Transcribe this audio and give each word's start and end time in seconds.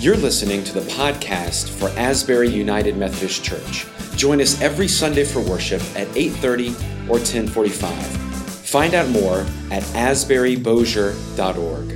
You're 0.00 0.16
listening 0.16 0.62
to 0.62 0.72
the 0.74 0.82
podcast 0.92 1.70
for 1.70 1.88
Asbury 1.98 2.48
United 2.48 2.96
Methodist 2.96 3.42
Church. 3.42 3.84
Join 4.14 4.40
us 4.40 4.62
every 4.62 4.86
Sunday 4.86 5.24
for 5.24 5.40
worship 5.40 5.82
at 5.96 6.06
8:30 6.16 6.76
or 7.08 7.18
10:45. 7.18 8.06
Find 8.64 8.94
out 8.94 9.08
more 9.08 9.44
at 9.72 9.82
asburybossier.org. 9.94 11.88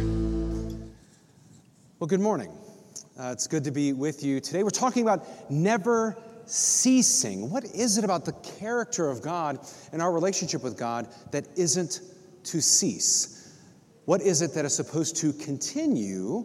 Well, 2.00 2.08
good 2.08 2.18
morning. 2.18 2.50
Uh, 3.16 3.30
it's 3.30 3.46
good 3.46 3.62
to 3.62 3.70
be 3.70 3.92
with 3.92 4.24
you 4.24 4.40
today. 4.40 4.64
We're 4.64 4.70
talking 4.70 5.04
about 5.04 5.24
never 5.48 6.16
ceasing. 6.44 7.50
What 7.50 7.64
is 7.66 7.98
it 7.98 8.04
about 8.04 8.24
the 8.24 8.32
character 8.32 9.10
of 9.10 9.22
God 9.22 9.60
and 9.92 10.02
our 10.02 10.10
relationship 10.10 10.64
with 10.64 10.76
God 10.76 11.06
that 11.30 11.46
isn't 11.54 12.00
to 12.46 12.60
cease? 12.60 13.48
What 14.06 14.20
is 14.22 14.42
it 14.42 14.54
that 14.54 14.64
is 14.64 14.74
supposed 14.74 15.14
to 15.18 15.32
continue 15.34 16.44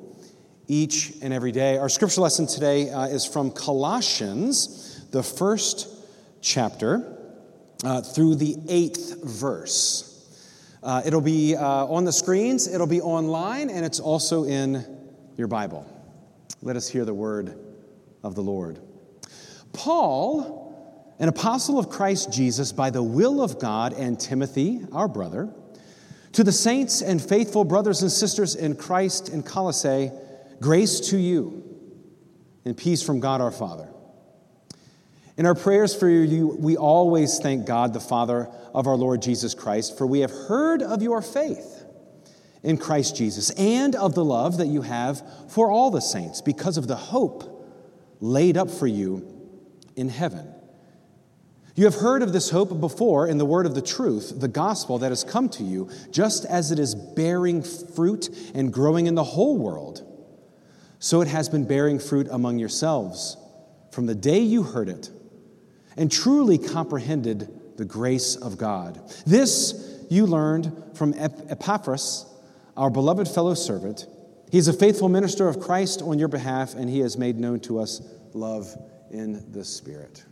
each 0.67 1.13
and 1.21 1.33
every 1.33 1.51
day? 1.51 1.77
Our 1.77 1.89
scripture 1.89 2.21
lesson 2.21 2.47
today 2.47 2.89
uh, 2.89 3.07
is 3.07 3.25
from 3.25 3.51
Colossians, 3.51 5.05
the 5.11 5.23
first 5.23 5.87
chapter, 6.41 7.17
uh, 7.83 8.01
through 8.01 8.35
the 8.35 8.57
eighth 8.67 9.23
verse. 9.23 10.03
Uh, 10.83 11.01
it'll 11.05 11.21
be 11.21 11.55
uh, 11.55 11.85
on 11.85 12.05
the 12.05 12.11
screens, 12.11 12.67
it'll 12.67 12.87
be 12.87 13.01
online, 13.01 13.69
and 13.69 13.85
it's 13.85 13.99
also 13.99 14.45
in 14.45 14.85
your 15.35 15.47
Bible. 15.47 15.85
Let 16.61 16.75
us 16.75 16.87
hear 16.87 17.05
the 17.05 17.13
word 17.13 17.57
of 18.23 18.35
the 18.35 18.41
Lord. 18.41 18.79
Paul, 19.73 21.15
an 21.19 21.29
apostle 21.29 21.77
of 21.77 21.89
Christ 21.89 22.31
Jesus 22.31 22.71
by 22.71 22.89
the 22.89 23.03
will 23.03 23.41
of 23.41 23.59
God, 23.59 23.93
and 23.93 24.19
Timothy, 24.19 24.81
our 24.91 25.07
brother, 25.07 25.49
to 26.33 26.43
the 26.43 26.51
saints 26.51 27.01
and 27.01 27.21
faithful 27.21 27.63
brothers 27.63 28.01
and 28.01 28.11
sisters 28.11 28.55
in 28.55 28.75
Christ 28.75 29.29
in 29.29 29.43
Colossae, 29.43 30.11
grace 30.61 30.99
to 31.11 31.17
you 31.17 31.63
and 32.65 32.75
peace 32.75 33.01
from 33.01 33.19
God 33.19 33.41
our 33.41 33.51
Father. 33.51 33.89
In 35.37 35.45
our 35.45 35.55
prayers 35.55 35.93
for 35.93 36.09
you, 36.09 36.57
we 36.59 36.77
always 36.77 37.39
thank 37.39 37.67
God, 37.67 37.93
the 37.93 37.99
Father 37.99 38.49
of 38.73 38.87
our 38.87 38.95
Lord 38.95 39.21
Jesus 39.21 39.53
Christ, 39.53 39.97
for 39.97 40.07
we 40.07 40.21
have 40.21 40.31
heard 40.31 40.81
of 40.81 41.03
your 41.03 41.21
faith 41.21 41.83
in 42.63 42.77
Christ 42.77 43.15
Jesus 43.15 43.51
and 43.51 43.95
of 43.95 44.15
the 44.15 44.25
love 44.25 44.57
that 44.57 44.65
you 44.65 44.81
have 44.81 45.21
for 45.51 45.69
all 45.69 45.91
the 45.91 46.01
saints 46.01 46.41
because 46.41 46.77
of 46.77 46.87
the 46.87 46.95
hope 46.95 47.53
laid 48.19 48.57
up 48.57 48.71
for 48.71 48.87
you 48.87 49.25
in 49.95 50.09
heaven. 50.09 50.53
You 51.75 51.85
have 51.85 51.95
heard 51.95 52.23
of 52.23 52.33
this 52.33 52.49
hope 52.49 52.79
before 52.79 53.27
in 53.27 53.37
the 53.37 53.45
word 53.45 53.67
of 53.67 53.75
the 53.75 53.83
truth, 53.83 54.33
the 54.35 54.47
gospel 54.47 54.97
that 54.97 55.09
has 55.09 55.23
come 55.23 55.49
to 55.49 55.63
you, 55.63 55.91
just 56.09 56.43
as 56.45 56.71
it 56.71 56.79
is 56.79 56.95
bearing 56.95 57.61
fruit 57.61 58.29
and 58.55 58.73
growing 58.73 59.05
in 59.05 59.13
the 59.13 59.23
whole 59.23 59.59
world. 59.59 60.06
So 60.99 61.21
it 61.21 61.27
has 61.27 61.49
been 61.49 61.65
bearing 61.65 61.99
fruit 61.99 62.27
among 62.31 62.59
yourselves 62.59 63.37
from 63.91 64.05
the 64.05 64.15
day 64.15 64.39
you 64.39 64.63
heard 64.63 64.89
it 64.89 65.09
and 65.95 66.11
truly 66.11 66.57
comprehended 66.57 67.49
the 67.77 67.85
grace 67.85 68.35
of 68.35 68.57
God. 68.57 68.99
This 69.25 70.05
you 70.09 70.25
learned 70.25 70.71
from 70.93 71.13
Epaphras, 71.15 72.25
our 72.75 72.89
beloved 72.89 73.27
fellow 73.27 73.53
servant. 73.53 74.07
He 74.51 74.57
is 74.57 74.67
a 74.67 74.73
faithful 74.73 75.09
minister 75.09 75.47
of 75.47 75.59
Christ 75.59 76.01
on 76.01 76.17
your 76.17 76.27
behalf, 76.27 76.75
and 76.75 76.89
he 76.89 76.99
has 76.99 77.17
made 77.17 77.37
known 77.37 77.59
to 77.61 77.79
us 77.79 78.01
love 78.33 78.73
in 79.11 79.51
the 79.51 79.63
Spirit. 79.63 80.23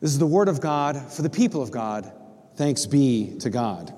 This 0.00 0.10
is 0.10 0.18
the 0.18 0.26
word 0.26 0.48
of 0.48 0.60
God 0.60 1.12
for 1.12 1.22
the 1.22 1.30
people 1.30 1.62
of 1.62 1.70
God. 1.70 2.12
Thanks 2.56 2.84
be 2.84 3.36
to 3.40 3.50
God. 3.50 3.94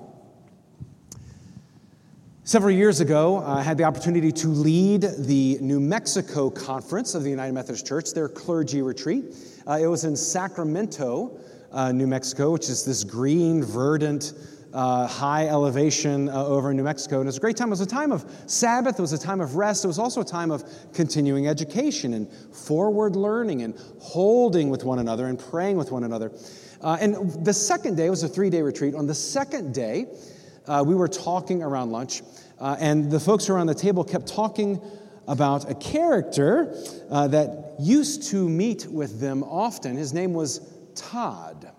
Several 2.47 2.71
years 2.71 3.01
ago, 3.01 3.43
I 3.45 3.61
had 3.61 3.77
the 3.77 3.83
opportunity 3.83 4.31
to 4.31 4.47
lead 4.47 5.01
the 5.01 5.57
New 5.59 5.81
Mexico 5.81 6.49
Conference 6.49 7.13
of 7.13 7.23
the 7.23 7.29
United 7.29 7.51
Methodist 7.51 7.85
Church, 7.85 8.13
their 8.13 8.29
clergy 8.29 8.81
retreat. 8.81 9.35
Uh, 9.67 9.79
it 9.81 9.87
was 9.87 10.05
in 10.05 10.15
Sacramento, 10.15 11.37
uh, 11.73 11.91
New 11.91 12.07
Mexico, 12.07 12.53
which 12.53 12.69
is 12.69 12.85
this 12.85 13.03
green, 13.03 13.61
verdant, 13.61 14.31
uh, 14.73 15.05
high 15.07 15.47
elevation 15.47 16.29
uh, 16.29 16.45
over 16.45 16.71
in 16.71 16.77
New 16.77 16.83
Mexico. 16.83 17.17
And 17.19 17.25
it 17.25 17.27
was 17.27 17.35
a 17.35 17.41
great 17.41 17.57
time. 17.57 17.67
It 17.67 17.71
was 17.71 17.81
a 17.81 17.85
time 17.85 18.13
of 18.13 18.25
Sabbath, 18.45 18.97
it 18.97 19.01
was 19.01 19.11
a 19.11 19.17
time 19.17 19.41
of 19.41 19.57
rest, 19.57 19.83
it 19.83 19.89
was 19.89 19.99
also 19.99 20.21
a 20.21 20.25
time 20.25 20.49
of 20.49 20.63
continuing 20.93 21.49
education 21.49 22.13
and 22.13 22.31
forward 22.31 23.17
learning 23.17 23.63
and 23.63 23.77
holding 23.99 24.69
with 24.69 24.85
one 24.85 24.99
another 24.99 25.25
and 25.25 25.37
praying 25.37 25.75
with 25.75 25.91
one 25.91 26.05
another. 26.05 26.31
Uh, 26.79 26.97
and 27.01 27.43
the 27.43 27.53
second 27.53 27.97
day 27.97 28.09
was 28.09 28.23
a 28.23 28.29
three 28.29 28.49
day 28.49 28.61
retreat. 28.61 28.95
On 28.95 29.05
the 29.05 29.15
second 29.15 29.73
day, 29.73 30.05
uh, 30.67 30.83
we 30.85 30.95
were 30.95 31.07
talking 31.07 31.63
around 31.63 31.91
lunch, 31.91 32.21
uh, 32.59 32.75
and 32.79 33.09
the 33.09 33.19
folks 33.19 33.49
around 33.49 33.67
the 33.67 33.75
table 33.75 34.03
kept 34.03 34.27
talking 34.27 34.81
about 35.27 35.69
a 35.69 35.75
character 35.75 36.73
uh, 37.09 37.27
that 37.27 37.75
used 37.79 38.23
to 38.29 38.47
meet 38.47 38.85
with 38.87 39.19
them 39.19 39.43
often. 39.43 39.95
His 39.95 40.13
name 40.13 40.33
was 40.33 40.61
Todd. 40.95 41.71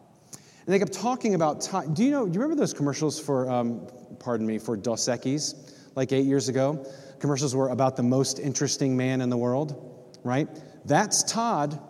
And 0.68 0.74
they 0.74 0.78
kept 0.78 0.92
talking 0.92 1.34
about 1.34 1.62
time. 1.62 1.94
Do 1.94 2.04
you 2.04 2.10
know, 2.10 2.26
do 2.26 2.34
you 2.34 2.40
remember 2.40 2.60
those 2.60 2.74
commercials 2.74 3.18
for, 3.18 3.50
um, 3.50 3.86
pardon 4.18 4.46
me, 4.46 4.58
for 4.58 4.76
Dos 4.76 5.08
Equis, 5.08 5.54
like 5.94 6.12
eight 6.12 6.26
years 6.26 6.50
ago? 6.50 6.86
Commercials 7.20 7.54
were 7.56 7.70
about 7.70 7.96
the 7.96 8.02
most 8.02 8.38
interesting 8.38 8.96
man 8.96 9.22
in 9.22 9.30
the 9.30 9.36
world, 9.36 10.18
right? 10.24 10.46
That's 10.84 11.22
Todd. 11.22 11.80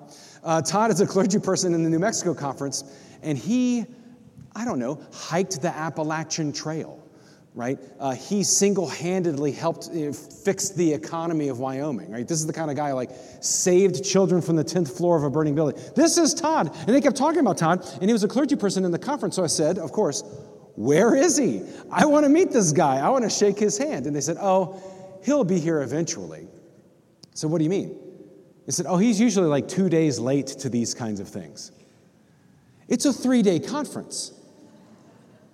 Uh, 0.45 0.63
Todd 0.63 0.93
is 0.93 1.01
a 1.01 1.07
clergy 1.07 1.41
person 1.41 1.75
in 1.75 1.83
the 1.83 1.91
New 1.91 1.99
Mexico 1.99 2.35
conference, 2.35 2.85
and 3.23 3.37
he, 3.37 3.85
I 4.59 4.65
don't 4.65 4.79
know, 4.79 5.01
hiked 5.13 5.63
the 5.63 5.75
Appalachian 5.75 6.53
Trail 6.53 7.03
right? 7.59 7.77
Uh, 7.99 8.13
he 8.13 8.45
single 8.45 8.87
handedly 8.87 9.51
helped 9.51 9.89
know, 9.93 10.13
fix 10.13 10.71
the 10.71 10.93
economy 10.93 11.49
of 11.49 11.59
Wyoming, 11.59 12.09
right? 12.09 12.29
This 12.29 12.39
is 12.39 12.47
the 12.47 12.53
kind 12.53 12.71
of 12.71 12.77
guy 12.77 12.93
like 12.93 13.11
saved 13.41 14.05
children 14.05 14.41
from 14.41 14.55
the 14.55 14.63
10th 14.63 14.97
floor 14.97 15.17
of 15.17 15.25
a 15.25 15.31
burning 15.31 15.57
building. 15.57 15.77
This 15.97 16.19
is 16.19 16.35
Todd. 16.35 16.73
And 16.87 16.95
they 16.95 17.01
kept 17.01 17.17
talking 17.17 17.41
about 17.41 17.59
Todd, 17.59 17.85
and 17.95 18.05
he 18.05 18.13
was 18.13 18.23
a 18.23 18.29
clergy 18.29 18.55
person 18.55 18.85
in 18.85 18.93
the 18.93 18.99
conference. 18.99 19.35
So 19.35 19.43
I 19.43 19.49
said, 19.49 19.77
of 19.79 19.91
course, 19.91 20.23
where 20.77 21.17
is 21.17 21.37
he? 21.37 21.63
I 21.91 22.07
want 22.07 22.25
to 22.25 22.29
meet 22.29 22.53
this 22.53 22.71
guy. 22.71 22.99
I 22.99 23.09
want 23.09 23.25
to 23.25 23.31
shake 23.31 23.59
his 23.59 23.77
hand. 23.77 24.07
And 24.07 24.15
they 24.15 24.21
said, 24.21 24.37
oh, 24.41 24.81
he'll 25.25 25.43
be 25.43 25.59
here 25.59 25.83
eventually. 25.83 26.47
So 27.35 27.49
what 27.49 27.59
do 27.59 27.65
you 27.65 27.71
mean? 27.71 27.99
They 28.67 28.73
said, 28.73 28.87
oh, 28.87 28.99
he's 28.99 29.19
usually 29.19 29.49
like 29.49 29.67
two 29.67 29.89
days 29.89 30.21
late 30.21 30.47
to 30.47 30.69
these 30.69 30.95
kinds 30.95 31.19
of 31.19 31.29
things. 31.29 31.73
It's 32.87 33.05
a 33.05 33.13
three 33.13 33.43
day 33.43 33.59
conference. 33.59 34.38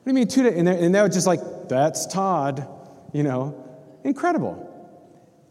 What 0.05 0.13
do 0.13 0.19
you 0.19 0.27
mean 0.27 0.29
two 0.29 0.43
days? 0.43 0.59
And 0.59 0.69
they, 0.69 0.85
and 0.85 0.95
they 0.95 1.01
were 1.01 1.09
just 1.09 1.27
like, 1.27 1.41
that's 1.71 2.07
Todd, 2.07 2.69
you 3.15 3.23
know. 3.23 3.65
Incredible. 4.05 4.71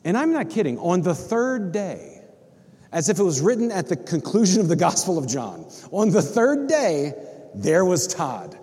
And 0.05 0.15
I'm 0.15 0.31
not 0.31 0.51
kidding. 0.51 0.77
On 0.77 1.01
the 1.01 1.15
third 1.15 1.71
day, 1.71 2.21
as 2.91 3.09
if 3.09 3.17
it 3.17 3.23
was 3.23 3.41
written 3.41 3.71
at 3.71 3.87
the 3.87 3.95
conclusion 3.95 4.61
of 4.61 4.67
the 4.67 4.75
Gospel 4.75 5.17
of 5.17 5.27
John, 5.27 5.65
on 5.91 6.11
the 6.11 6.21
third 6.21 6.67
day, 6.67 7.13
there 7.55 7.83
was 7.83 8.05
Todd 8.05 8.55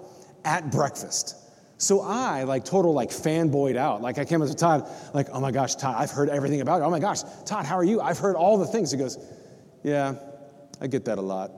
at 0.45 0.71
breakfast. 0.71 1.35
So 1.79 2.03
I, 2.03 2.45
like, 2.45 2.65
total, 2.65 2.93
like, 2.93 3.11
fanboyed 3.11 3.77
out. 3.77 4.01
Like, 4.01 4.19
I 4.19 4.25
came 4.25 4.43
up 4.43 4.49
to 4.49 4.55
Todd, 4.55 4.89
like, 5.13 5.29
oh 5.33 5.41
my 5.41 5.51
gosh, 5.51 5.75
Todd, 5.75 5.97
I've 5.99 6.13
heard 6.13 6.29
everything 6.29 6.61
about 6.61 6.83
it. 6.83 6.85
Oh 6.85 6.91
my 6.91 7.01
gosh, 7.01 7.23
Todd, 7.47 7.65
how 7.65 7.75
are 7.75 7.85
you? 7.85 8.01
I've 8.01 8.19
heard 8.19 8.37
all 8.37 8.59
the 8.59 8.67
things. 8.67 8.93
He 8.93 8.97
goes, 8.99 9.19
yeah, 9.83 10.15
I 10.81 10.87
get 10.87 11.07
that 11.07 11.19
a 11.19 11.23
lot. 11.23 11.51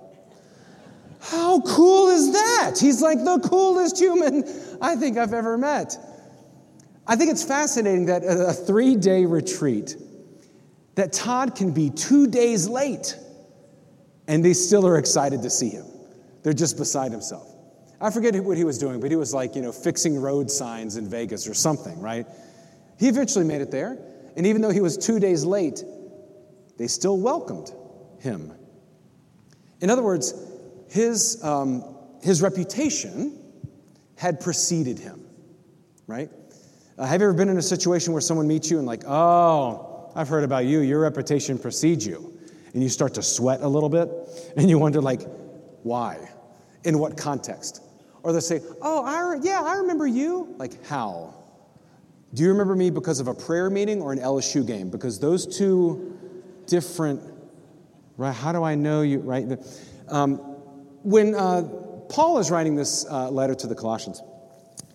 How 1.23 1.61
cool 1.61 2.09
is 2.09 2.33
that? 2.33 2.79
He's 2.81 3.01
like 3.01 3.19
the 3.19 3.39
coolest 3.49 3.99
human 3.99 4.45
I 4.81 4.97
think 4.97 5.17
I've 5.17 5.33
ever 5.33 5.57
met. 5.57 5.97
I 7.07 7.17
think 7.17 7.31
it's 7.31 7.45
fascinating 7.45 8.07
that 8.07 8.23
a 8.25 8.53
three 8.53 8.97
day 8.97 9.25
retreat, 9.25 9.97
that 10.97 11.13
Todd 11.13 11.55
can 11.55 11.73
be 11.73 11.91
two 11.91 12.27
days 12.27 12.69
late 12.69 13.17
and 14.27 14.45
they 14.45 14.53
still 14.53 14.87
are 14.87 14.99
excited 14.99 15.43
to 15.43 15.51
see 15.51 15.69
him. 15.69 15.87
They're 16.43 16.53
just 16.53 16.77
beside 16.77 17.13
himself. 17.13 17.49
I 18.01 18.11
forget 18.11 18.35
what 18.43 18.57
he 18.57 18.65
was 18.65 18.79
doing, 18.79 19.01
but 19.01 19.11
he 19.11 19.17
was 19.17 19.33
like, 19.33 19.55
you 19.55 19.63
know, 19.63 19.71
fixing 19.71 20.21
road 20.21 20.51
signs 20.51 20.97
in 20.97 21.09
Vegas 21.09 21.47
or 21.47 21.55
something, 21.55 22.01
right? 22.01 22.27
He 22.99 23.09
eventually 23.09 23.45
made 23.45 23.61
it 23.61 23.71
there. 23.71 23.97
And 24.37 24.47
even 24.47 24.61
though 24.61 24.71
he 24.71 24.81
was 24.81 24.97
two 24.97 25.21
days 25.21 25.45
late, 25.45 25.85
they 26.79 26.89
still 26.89 27.19
welcomed 27.19 27.73
him. 28.19 28.53
In 29.81 29.91
other 29.91 30.03
words, 30.03 30.35
his, 30.93 31.43
um, 31.43 31.97
his 32.23 32.43
reputation 32.43 33.39
had 34.15 34.41
preceded 34.41 34.99
him, 34.99 35.25
right? 36.07 36.29
Uh, 36.99 37.07
have 37.07 37.23
you 37.23 37.29
ever 37.29 37.37
been 37.37 37.49
in 37.49 37.57
a 37.57 37.63
situation 37.63 38.13
where 38.13 38.21
someone 38.21 38.47
meets 38.47 38.71
you 38.71 38.77
and, 38.77 38.87
like, 38.87 39.03
oh, 39.07 40.13
I've 40.15 40.29
heard 40.29 40.45
about 40.45 40.67
you, 40.67 40.81
your 40.81 41.01
reputation 41.01 41.59
precedes 41.59 42.07
you? 42.07 42.39
And 42.75 42.83
you 42.83 42.91
start 42.91 43.15
to 43.15 43.23
sweat 43.23 43.63
a 43.63 43.69
little 43.69 43.89
bit 43.89 44.11
and 44.59 44.69
you 44.69 44.79
wonder, 44.79 45.01
like, 45.01 45.23
why? 45.83 46.31
In 46.85 46.99
what 46.99 47.17
context? 47.17 47.83
Or 48.23 48.35
they 48.35 48.41
say, 48.41 48.61
oh, 48.83 49.03
I, 49.03 49.41
yeah, 49.43 49.63
I 49.63 49.77
remember 49.77 50.07
you. 50.07 50.55
Like, 50.59 50.85
how? 50.85 51.35
Do 52.35 52.43
you 52.43 52.51
remember 52.51 52.77
me 52.77 52.91
because 52.91 53.19
of 53.19 53.29
a 53.29 53.35
prayer 53.35 53.71
meeting 53.71 54.03
or 54.03 54.13
an 54.13 54.19
LSU 54.19 54.67
game? 54.67 54.91
Because 54.91 55.19
those 55.19 55.47
two 55.47 56.19
different, 56.67 57.23
right? 58.19 58.35
How 58.35 58.53
do 58.53 58.63
I 58.63 58.75
know 58.75 59.01
you, 59.01 59.21
right? 59.21 59.59
Um, 60.09 60.52
when 61.03 61.35
uh, 61.35 61.63
Paul 62.09 62.39
is 62.39 62.51
writing 62.51 62.77
this 62.77 63.07
uh, 63.09 63.31
letter 63.31 63.55
to 63.55 63.67
the 63.67 63.75
Colossians, 63.75 64.23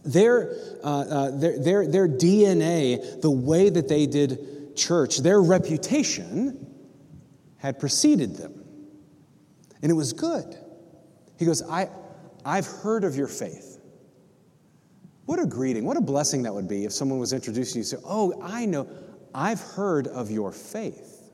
their, 0.03 0.55
uh, 0.83 0.87
uh, 0.87 1.31
their, 1.31 1.59
their, 1.59 1.87
their 1.87 2.07
DNA, 2.07 3.21
the 3.21 3.31
way 3.31 3.69
that 3.69 3.87
they 3.87 4.05
did 4.05 4.75
church, 4.75 5.17
their 5.17 5.41
reputation 5.41 6.65
had 7.57 7.79
preceded 7.79 8.35
them. 8.35 8.63
And 9.81 9.91
it 9.91 9.95
was 9.95 10.13
good. 10.13 10.55
He 11.37 11.45
goes, 11.45 11.61
I, 11.61 11.89
I've 12.45 12.65
heard 12.65 13.03
of 13.03 13.15
your 13.15 13.27
faith. 13.27 13.79
What 15.25 15.39
a 15.39 15.45
greeting, 15.45 15.83
what 15.83 15.97
a 15.97 16.01
blessing 16.01 16.43
that 16.43 16.53
would 16.53 16.69
be 16.69 16.85
if 16.85 16.93
someone 16.93 17.19
was 17.19 17.33
introducing 17.33 17.79
you 17.79 17.81
and 17.81 17.87
say, 17.87 17.97
Oh, 18.05 18.41
I 18.41 18.65
know, 18.65 18.87
I've 19.35 19.59
heard 19.59 20.07
of 20.07 20.31
your 20.31 20.53
faith. 20.53 21.29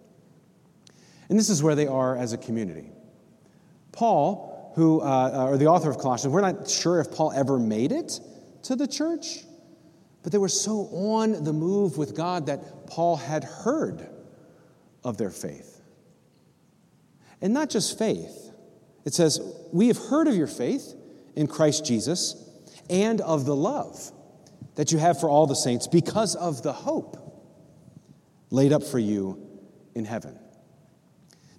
And 1.30 1.38
this 1.38 1.50
is 1.50 1.62
where 1.62 1.76
they 1.76 1.88
are 1.88 2.18
as 2.18 2.34
a 2.34 2.38
community. 2.38 2.90
Paul, 3.92 4.53
who, 4.76 5.02
uh, 5.02 5.48
or 5.50 5.58
the 5.58 5.68
author 5.68 5.90
of 5.90 5.98
Colossians, 5.98 6.34
we're 6.34 6.42
not 6.42 6.70
sure 6.70 7.00
if 7.00 7.12
Paul 7.12 7.32
ever 7.34 7.60
made 7.60 7.92
it 7.92 8.20
to 8.64 8.76
the 8.76 8.88
church, 8.88 9.44
but 10.24 10.32
they 10.32 10.38
were 10.38 10.50
so 10.50 10.88
on 10.92 11.44
the 11.44 11.54
move 11.54 11.98
with 11.98 12.16
God 12.16 12.48
that 12.48 12.88
Paul 12.88 13.18
had 13.18 13.44
heard 13.44 14.08
of 15.04 15.18
their 15.18 15.30
faith. 15.30 15.82
And 17.42 17.54
not 17.54 17.70
just 17.70 18.00
faith, 18.00 18.52
it 19.06 19.14
says, 19.14 19.40
We 19.72 19.88
have 19.90 19.98
heard 19.98 20.28
of 20.28 20.36
your 20.36 20.48
faith 20.48 20.96
in 21.36 21.48
Christ 21.48 21.86
Jesus 21.86 22.50
and 22.90 23.22
of 23.22 23.46
the 23.46 23.56
love 23.56 24.12
that 24.76 24.92
you 24.92 24.98
have 24.98 25.20
for 25.20 25.30
all 25.30 25.46
the 25.46 25.56
saints 25.56 25.88
because 25.88 26.36
of 26.36 26.64
the 26.64 26.74
hope 26.74 27.18
laid 28.50 28.72
up 28.72 28.84
for 28.84 29.00
you 29.00 29.38
in 29.94 30.06
heaven. 30.06 30.40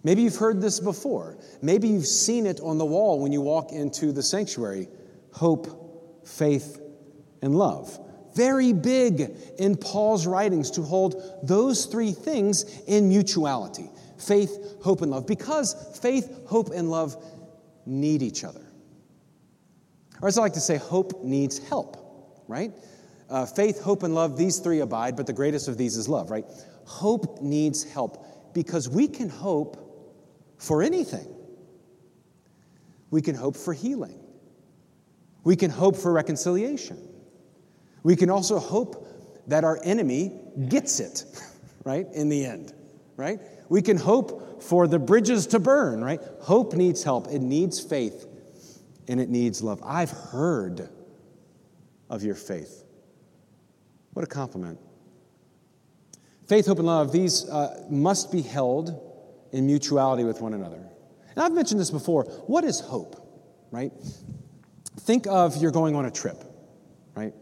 Maybe 0.05 0.23
you've 0.23 0.37
heard 0.37 0.61
this 0.61 0.79
before. 0.81 1.39
Maybe 1.63 1.89
you've 1.89 2.07
seen 2.07 2.47
it 2.47 2.61
on 2.61 2.77
the 2.77 2.85
wall 2.85 3.21
when 3.21 3.33
you 3.33 3.41
walk 3.41 3.73
into 3.73 4.13
the 4.13 4.23
sanctuary 4.23 4.89
hope, 5.33 6.27
faith, 6.27 6.81
and 7.43 7.57
love. 7.57 7.99
Very 8.35 8.73
big 8.73 9.35
in 9.59 9.77
Paul's 9.77 10.27
writings 10.27 10.71
to 10.73 10.83
hold 10.83 11.23
those 11.43 11.87
three 11.87 12.13
things 12.13 12.83
in 12.87 13.09
mutuality 13.09 13.91
faith, 14.19 14.77
hope, 14.83 15.03
and 15.03 15.11
love. 15.11 15.27
Because 15.27 15.99
faith, 16.01 16.47
hope, 16.47 16.71
and 16.71 16.91
love 16.91 17.17
need 17.85 18.23
each 18.23 18.45
other. 18.45 18.65
Or 20.23 20.29
as 20.29 20.39
I 20.39 20.43
like 20.43 20.55
to 20.55 20.61
say, 20.61 20.77
hope 20.77 21.23
needs 21.23 21.59
help, 21.59 22.43
right? 22.49 22.73
Uh, 23.29 23.45
faith, 23.45 23.83
hope, 23.83 24.03
and 24.03 24.15
love, 24.15 24.37
these 24.37 24.59
three 24.61 24.81
abide, 24.81 25.17
but 25.17 25.27
the 25.27 25.33
greatest 25.33 25.69
of 25.69 25.77
these 25.77 25.97
is 25.97 26.09
love, 26.09 26.31
right? 26.31 26.45
Hope 26.85 27.43
needs 27.43 27.85
help 27.85 28.55
because 28.55 28.89
we 28.89 29.09
can 29.09 29.29
hope 29.29 29.84
for 30.59 30.83
anything. 30.83 31.27
We 33.11 33.23
can 33.23 33.35
hope 33.35 33.57
for 33.57 33.73
healing. 33.73 34.19
We 35.45 35.57
can 35.57 35.71
hope 35.71 35.97
for 35.97 36.13
reconciliation. 36.13 36.99
We 38.03 38.17
can 38.17 38.31
also 38.31 38.59
hope 38.59 39.07
that 39.47 39.65
our 39.65 39.79
enemy 39.85 40.33
gets 40.69 41.01
it, 41.01 41.25
right, 41.85 42.07
in 42.13 42.29
the 42.29 42.45
end, 42.45 42.73
right? 43.17 43.41
We 43.69 43.83
can 43.83 43.97
hope 43.97 44.63
for 44.63 44.87
the 44.87 44.99
bridges 44.99 45.47
to 45.49 45.59
burn, 45.59 46.03
right? 46.03 46.21
Hope 46.41 46.75
needs 46.75 47.03
help, 47.03 47.29
it 47.29 47.41
needs 47.41 47.81
faith, 47.81 48.27
and 49.09 49.21
it 49.21 49.29
needs 49.29 49.63
love. 49.63 49.83
I've 49.85 50.11
heard 50.11 50.89
of 52.09 52.23
your 52.23 52.35
faith. 52.35 52.85
What 54.13 54.25
a 54.25 54.29
compliment. 54.29 54.79
Faith, 56.47 56.67
hope, 56.67 56.79
and 56.79 56.87
love, 56.87 57.11
these 57.11 57.49
uh, 57.49 57.85
must 57.91 58.31
be 58.31 58.43
held 58.43 59.14
in 59.55 59.67
mutuality 59.67 60.25
with 60.25 60.41
one 60.41 60.53
another. 60.53 60.77
And 60.77 61.39
I've 61.39 61.53
mentioned 61.53 61.81
this 61.81 61.91
before. 61.91 62.25
What 62.47 62.65
is 62.65 62.81
hope, 62.81 63.17
right? 63.71 63.93
Think 65.01 65.27
of 65.29 65.57
you're 65.57 65.71
going 65.71 65.95
on 65.95 66.05
a 66.05 66.11
trip, 66.11 66.43
right? 67.15 67.33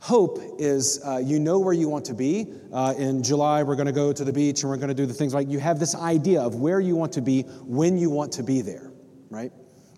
Hope 0.00 0.38
is 0.58 1.00
uh, 1.04 1.18
you 1.18 1.38
know 1.38 1.58
where 1.60 1.72
you 1.72 1.88
want 1.88 2.04
to 2.06 2.14
be. 2.14 2.52
Uh, 2.72 2.94
in 2.98 3.22
July, 3.22 3.62
we're 3.62 3.76
going 3.76 3.86
to 3.86 3.92
go 3.92 4.12
to 4.12 4.24
the 4.24 4.32
beach 4.32 4.62
and 4.62 4.70
we're 4.70 4.76
going 4.76 4.88
to 4.88 4.94
do 4.94 5.06
the 5.06 5.14
things 5.14 5.32
like 5.32 5.48
you 5.48 5.58
have 5.60 5.78
this 5.78 5.94
idea 5.94 6.40
of 6.40 6.56
where 6.56 6.80
you 6.80 6.96
want 6.96 7.12
to 7.12 7.20
be 7.20 7.42
when 7.64 7.96
you 7.98 8.10
want 8.10 8.32
to 8.32 8.42
be 8.42 8.60
there, 8.60 8.92
right? 9.30 9.52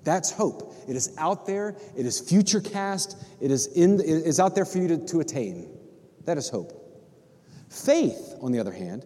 That's 0.04 0.30
hope. 0.30 0.74
It 0.88 0.96
is 0.96 1.14
out 1.18 1.46
there, 1.46 1.76
it 1.96 2.06
is 2.06 2.20
future 2.20 2.60
cast, 2.60 3.16
it 3.40 3.50
is, 3.50 3.66
in, 3.66 4.00
it 4.00 4.06
is 4.06 4.40
out 4.40 4.54
there 4.54 4.64
for 4.64 4.78
you 4.78 4.88
to, 4.88 5.06
to 5.06 5.20
attain. 5.20 5.70
That 6.24 6.38
is 6.38 6.48
hope. 6.48 6.72
Faith, 7.68 8.34
on 8.40 8.52
the 8.52 8.58
other 8.58 8.72
hand, 8.72 9.04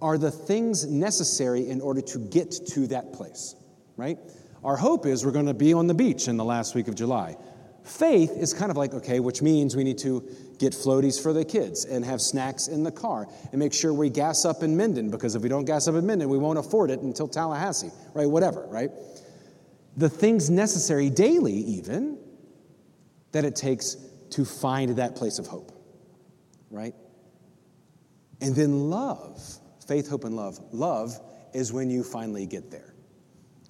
are 0.00 0.18
the 0.18 0.30
things 0.30 0.86
necessary 0.86 1.68
in 1.68 1.80
order 1.80 2.00
to 2.00 2.18
get 2.18 2.52
to 2.68 2.86
that 2.88 3.12
place, 3.12 3.54
right? 3.96 4.18
Our 4.64 4.76
hope 4.76 5.06
is 5.06 5.24
we're 5.24 5.32
going 5.32 5.46
to 5.46 5.54
be 5.54 5.72
on 5.72 5.86
the 5.86 5.94
beach 5.94 6.28
in 6.28 6.36
the 6.36 6.44
last 6.44 6.74
week 6.74 6.88
of 6.88 6.94
July. 6.94 7.36
Faith 7.84 8.32
is 8.36 8.52
kind 8.52 8.70
of 8.70 8.76
like, 8.76 8.92
okay, 8.92 9.18
which 9.18 9.40
means 9.40 9.74
we 9.74 9.82
need 9.82 9.98
to 9.98 10.28
get 10.58 10.72
floaties 10.72 11.20
for 11.20 11.32
the 11.32 11.44
kids 11.44 11.84
and 11.84 12.04
have 12.04 12.20
snacks 12.20 12.68
in 12.68 12.82
the 12.82 12.90
car 12.90 13.26
and 13.50 13.58
make 13.58 13.72
sure 13.72 13.94
we 13.94 14.10
gas 14.10 14.44
up 14.44 14.62
in 14.62 14.76
Minden 14.76 15.10
because 15.10 15.34
if 15.34 15.42
we 15.42 15.48
don't 15.48 15.64
gas 15.64 15.88
up 15.88 15.94
in 15.94 16.06
Minden, 16.06 16.28
we 16.28 16.38
won't 16.38 16.58
afford 16.58 16.90
it 16.90 17.00
until 17.00 17.28
Tallahassee, 17.28 17.90
right? 18.14 18.28
Whatever, 18.28 18.66
right? 18.66 18.90
The 19.96 20.08
things 20.08 20.50
necessary 20.50 21.08
daily, 21.08 21.54
even, 21.54 22.18
that 23.32 23.44
it 23.44 23.56
takes 23.56 23.96
to 24.30 24.44
find 24.44 24.96
that 24.96 25.16
place 25.16 25.38
of 25.38 25.46
hope, 25.46 25.72
right? 26.70 26.94
And 28.40 28.54
then 28.54 28.90
love, 28.90 29.40
faith, 29.88 30.08
hope, 30.08 30.24
and 30.24 30.36
love. 30.36 30.60
Love 30.70 31.18
is 31.54 31.72
when 31.72 31.90
you 31.90 32.04
finally 32.04 32.46
get 32.46 32.70
there. 32.70 32.94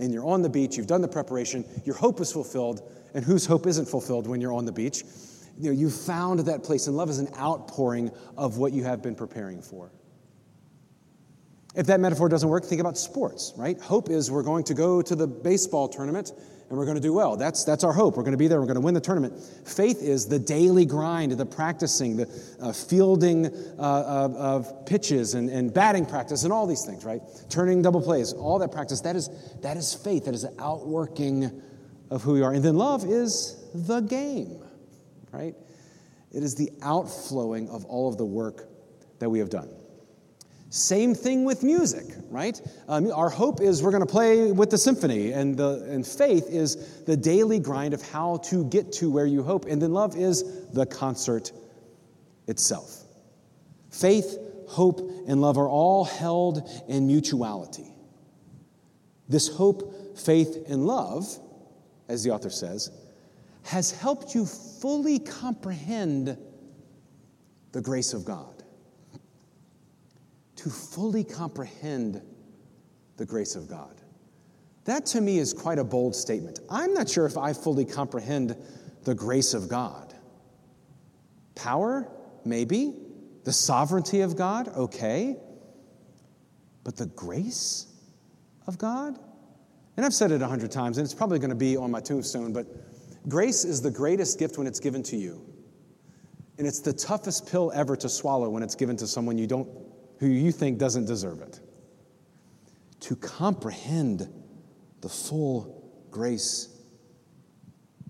And 0.01 0.13
you're 0.13 0.27
on 0.27 0.43
the 0.43 0.49
beach, 0.49 0.77
you've 0.77 0.87
done 0.87 1.01
the 1.01 1.09
preparation, 1.09 1.65
your 1.85 1.95
hope 1.95 2.21
is 2.21 2.31
fulfilled 2.31 2.83
and 3.15 3.25
whose 3.25 3.47
hope 3.47 3.67
isn't 3.67 3.89
fulfilled 3.89 4.27
when 4.27 4.41
you're 4.41 4.53
on 4.53 4.65
the 4.65 4.73
beach. 4.73 5.05
You 5.59 5.73
know, 5.73 5.79
you 5.79 5.91
found 5.91 6.41
that 6.41 6.63
place, 6.63 6.87
and 6.87 6.97
love 6.97 7.09
is 7.09 7.19
an 7.19 7.29
outpouring 7.37 8.11
of 8.37 8.59
what 8.59 8.73
you 8.73 8.85
have 8.85 9.03
been 9.03 9.15
preparing 9.15 9.63
for. 9.63 9.91
If 11.75 11.87
that 11.87 12.01
metaphor 12.01 12.29
doesn't 12.29 12.49
work, 12.49 12.65
think 12.65 12.81
about 12.81 12.99
sports, 12.99 13.53
right? 13.57 13.81
Hope 13.81 14.11
is 14.11 14.31
we're 14.31 14.43
going 14.43 14.65
to 14.65 14.75
go 14.75 15.03
to 15.03 15.15
the 15.15 15.27
baseball 15.27 15.89
tournament 15.89 16.33
and 16.69 16.77
we're 16.77 16.85
going 16.85 16.97
to 16.97 17.03
do 17.03 17.15
well. 17.15 17.37
That's, 17.37 17.65
that's 17.65 17.83
our 17.83 17.93
hope. 17.93 18.17
We're 18.17 18.25
going 18.25 18.33
to 18.33 18.39
be 18.39 18.49
there, 18.49 18.61
we're 18.61 18.67
going 18.67 18.75
to 18.75 18.83
win 18.83 18.95
the 18.95 19.01
tournament. 19.01 19.39
Faith 19.65 20.03
is 20.03 20.27
the 20.27 20.39
daily 20.39 20.85
grind, 20.85 21.33
the 21.33 21.47
practicing, 21.47 22.17
the 22.17 22.57
uh, 22.61 22.73
fielding 22.73 23.47
uh, 23.47 23.51
of, 23.79 24.37
of, 24.37 24.87
pitches 24.87 25.35
and, 25.35 25.49
and 25.49 25.73
batting 25.73 26.05
practice 26.05 26.45
and 26.45 26.53
all 26.53 26.67
these 26.67 26.85
things, 26.85 27.05
right? 27.05 27.23
Turning 27.49 27.81
double 27.81 28.03
plays, 28.03 28.33
all 28.33 28.59
that 28.59 28.71
practice. 28.71 29.01
That 29.01 29.17
is, 29.17 29.31
that 29.63 29.77
is 29.77 29.95
faith. 29.95 30.27
That 30.27 30.35
is 30.35 30.43
the 30.43 30.55
outworking 30.59 31.63
of 32.11 32.23
who 32.23 32.35
we 32.35 32.43
are. 32.43 32.53
And 32.53 32.63
then 32.63 32.77
love 32.77 33.05
is 33.05 33.57
the 33.75 34.01
game, 34.01 34.63
right? 35.33 35.55
It 36.33 36.43
is 36.43 36.55
the 36.55 36.71
outflowing 36.83 37.69
of 37.71 37.87
all 37.87 38.09
of 38.09 38.19
the 38.19 38.27
work 38.27 38.69
that 39.21 39.31
we 39.31 39.39
have 39.39 39.51
done. 39.51 39.71
Same 40.71 41.15
thing 41.15 41.45
with 41.45 41.63
music, 41.63 42.05
right? 42.29 42.61
Um, 42.89 43.11
our 43.13 43.31
hope 43.31 43.61
is 43.61 43.83
we're 43.83 43.91
going 43.91 44.07
to 44.07 44.13
play 44.13 44.53
with 44.53 44.69
the 44.69 44.77
symphony, 44.77 45.33
and, 45.33 45.57
the, 45.57 45.87
and 45.89 46.07
faith 46.07 46.47
is 46.51 47.03
the 47.05 47.17
daily 47.17 47.59
grind 47.59 47.95
of 47.95 48.03
how 48.03 48.39
to 48.49 48.65
get 48.65 48.93
to 48.95 49.11
where 49.11 49.27
you 49.27 49.43
hope. 49.43 49.65
And 49.65 49.81
then 49.81 49.93
love 49.93 50.17
is 50.17 50.69
the 50.73 50.85
concert 50.85 51.53
itself. 52.47 53.05
Faith, 53.91 54.39
hope, 54.69 55.01
and 55.27 55.41
love 55.41 55.57
are 55.57 55.69
all 55.69 56.05
held 56.05 56.69
in 56.87 57.07
mutuality. 57.07 57.95
This 59.29 59.49
hope, 59.49 60.19
faith, 60.19 60.65
and 60.69 60.87
love 60.87 61.27
as 62.09 62.25
the 62.25 62.31
author 62.31 62.51
says, 62.51 62.91
has 63.65 63.91
helped 63.91 64.35
you 64.35 64.47
fully 64.47 65.19
comprehend 65.19 66.39
the 67.73 67.81
grace 67.81 68.15
of 68.15 68.25
God. 68.25 68.58
To 70.69 70.75
fully 70.75 71.25
comprehend 71.25 72.21
the 73.17 73.25
grace 73.25 73.55
of 73.55 73.71
God. 73.71 74.03
That 74.85 75.07
to 75.07 75.21
me 75.23 75.39
is 75.39 75.55
quite 75.55 75.79
a 75.79 75.85
bold 75.85 76.15
statement. 76.15 76.61
I'm 76.69 76.93
not 76.93 77.09
sure 77.09 77.25
if 77.25 77.39
I 77.39 77.55
fully 77.55 77.87
comprehend 77.87 78.55
the 79.05 79.15
grace 79.15 79.55
of 79.55 79.71
God. 79.71 80.13
Power? 81.55 82.07
Maybe. 82.45 82.97
The 83.45 83.53
sovereignty 83.53 84.21
of 84.21 84.37
God? 84.37 84.69
Okay. 84.69 85.39
But 86.85 86.97
the 86.97 87.07
grace 87.07 87.87
of 88.67 88.77
God? 88.77 89.19
And 89.97 90.05
I've 90.05 90.13
said 90.13 90.33
it 90.33 90.43
a 90.43 90.47
hundred 90.47 90.71
times, 90.71 90.99
and 90.99 91.05
it's 91.07 91.15
probably 91.15 91.39
going 91.39 91.49
to 91.49 91.57
be 91.57 91.79
on 91.79 91.91
my 91.91 92.01
tombstone, 92.01 92.53
but 92.53 92.67
grace 93.27 93.65
is 93.65 93.81
the 93.81 93.91
greatest 93.91 94.39
gift 94.39 94.59
when 94.59 94.67
it's 94.67 94.81
given 94.81 95.03
to 95.05 95.17
you. 95.17 95.41
And 96.59 96.67
it's 96.67 96.81
the 96.81 96.93
toughest 96.93 97.51
pill 97.51 97.73
ever 97.75 97.97
to 97.97 98.09
swallow 98.11 98.51
when 98.51 98.63
it's 98.63 98.75
given 98.75 98.99
to 98.99 99.07
someone 99.07 99.39
you 99.39 99.47
don't, 99.47 99.67
who 100.19 100.27
you 100.27 100.53
think 100.53 100.79
doesn't 100.79 101.07
deserve 101.07 101.41
it. 101.41 101.61
To 103.01 103.17
comprehend 103.17 104.29
the 105.01 105.09
full 105.09 105.93
grace 106.11 106.69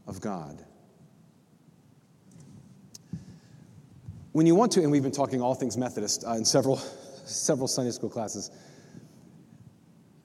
of 0.06 0.20
God. 0.20 0.64
When 4.32 4.46
you 4.46 4.54
want 4.54 4.72
to, 4.72 4.82
and 4.82 4.90
we've 4.90 5.02
been 5.02 5.12
talking 5.12 5.42
all 5.42 5.54
things 5.54 5.76
Methodist 5.76 6.24
uh, 6.26 6.32
in 6.32 6.44
several, 6.44 6.76
several 6.76 7.68
Sunday 7.68 7.90
school 7.90 8.08
classes, 8.08 8.50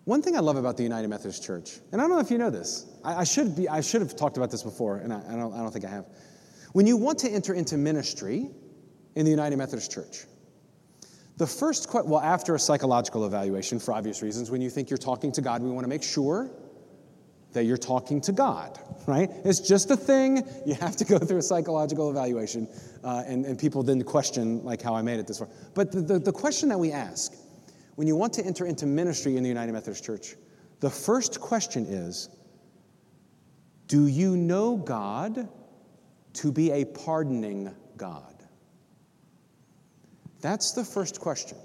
one 0.05 0.21
thing 0.21 0.35
I 0.35 0.39
love 0.39 0.57
about 0.57 0.77
the 0.77 0.83
United 0.83 1.07
Methodist 1.07 1.43
Church, 1.43 1.79
and 1.91 2.01
I 2.01 2.03
don't 2.03 2.11
know 2.11 2.19
if 2.19 2.29
you 2.29 2.37
know 2.37 2.49
this, 2.49 2.85
I, 3.03 3.21
I 3.21 3.23
should, 3.23 3.55
be, 3.55 3.67
I 3.69 3.81
should 3.81 4.01
have 4.01 4.15
talked 4.15 4.37
about 4.37 4.51
this 4.51 4.63
before, 4.63 4.97
and 4.97 5.13
I, 5.13 5.21
I, 5.27 5.35
don't, 5.35 5.53
I 5.53 5.57
don't 5.57 5.71
think 5.71 5.85
I 5.85 5.89
have. 5.89 6.05
When 6.73 6.85
you 6.85 6.97
want 6.97 7.19
to 7.19 7.29
enter 7.29 7.53
into 7.53 7.77
ministry 7.77 8.49
in 9.15 9.25
the 9.25 9.31
United 9.31 9.57
Methodist 9.57 9.91
Church, 9.91 10.25
The 11.37 11.47
first 11.47 11.87
question, 11.87 12.11
well, 12.11 12.21
after 12.21 12.53
a 12.53 12.59
psychological 12.59 13.25
evaluation, 13.25 13.79
for 13.79 13.93
obvious 13.93 14.21
reasons, 14.21 14.51
when 14.51 14.61
you 14.61 14.69
think 14.69 14.89
you're 14.89 14.97
talking 14.97 15.31
to 15.31 15.41
God, 15.41 15.63
we 15.63 15.71
want 15.71 15.83
to 15.83 15.89
make 15.89 16.03
sure 16.03 16.51
that 17.53 17.65
you're 17.65 17.77
talking 17.77 18.19
to 18.21 18.31
God, 18.31 18.79
right? 19.07 19.29
It's 19.43 19.59
just 19.59 19.89
a 19.91 19.97
thing. 19.97 20.43
You 20.65 20.75
have 20.75 20.95
to 20.97 21.05
go 21.05 21.17
through 21.19 21.37
a 21.37 21.43
psychological 21.43 22.09
evaluation, 22.09 22.67
uh, 23.03 23.23
and, 23.25 23.45
and 23.45 23.57
people 23.57 23.83
then 23.83 24.03
question, 24.03 24.63
like, 24.63 24.81
how 24.81 24.95
I 24.95 25.01
made 25.01 25.19
it 25.19 25.27
this 25.27 25.39
far. 25.39 25.49
But 25.73 25.91
the, 25.91 26.01
the, 26.01 26.19
the 26.19 26.31
question 26.31 26.69
that 26.69 26.79
we 26.79 26.91
ask 26.91 27.33
when 27.95 28.07
you 28.07 28.15
want 28.15 28.33
to 28.33 28.45
enter 28.45 28.65
into 28.65 28.85
ministry 28.85 29.37
in 29.37 29.43
the 29.43 29.49
United 29.49 29.71
Methodist 29.71 30.03
Church, 30.03 30.35
the 30.79 30.89
first 30.89 31.39
question 31.39 31.85
is 31.85 32.29
Do 33.87 34.07
you 34.07 34.35
know 34.35 34.75
God 34.77 35.47
to 36.33 36.51
be 36.51 36.71
a 36.71 36.85
pardoning 36.85 37.73
God? 37.97 38.32
That's 40.43 40.73
the 40.73 40.83
first 40.83 41.21
question. 41.21 41.57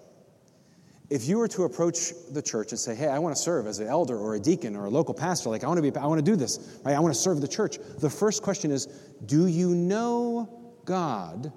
If 1.11 1.27
you 1.27 1.39
were 1.39 1.49
to 1.49 1.65
approach 1.65 2.13
the 2.31 2.41
church 2.41 2.71
and 2.71 2.79
say, 2.79 2.95
"Hey, 2.95 3.09
I 3.09 3.19
want 3.19 3.35
to 3.35 3.43
serve 3.43 3.67
as 3.67 3.81
an 3.81 3.89
elder 3.89 4.17
or 4.17 4.37
a 4.37 4.41
deacon 4.41 4.77
or 4.77 4.85
a 4.85 4.91
local 4.91 5.15
pastor, 5.15 5.51
like 5.51 5.65
I 5.65 5.67
want 5.67 5.79
to 5.79 5.91
be 5.91 5.99
I 5.99 6.07
want 6.07 6.25
to 6.25 6.31
do 6.31 6.37
this, 6.37 6.79
right? 6.85 6.95
I 6.95 7.01
want 7.01 7.13
to 7.13 7.21
serve 7.21 7.41
the 7.41 7.49
church." 7.49 7.79
The 7.99 8.09
first 8.09 8.41
question 8.43 8.71
is, 8.71 8.87
"Do 9.27 9.49
you 9.49 9.75
know 9.75 10.49
God 10.85 11.53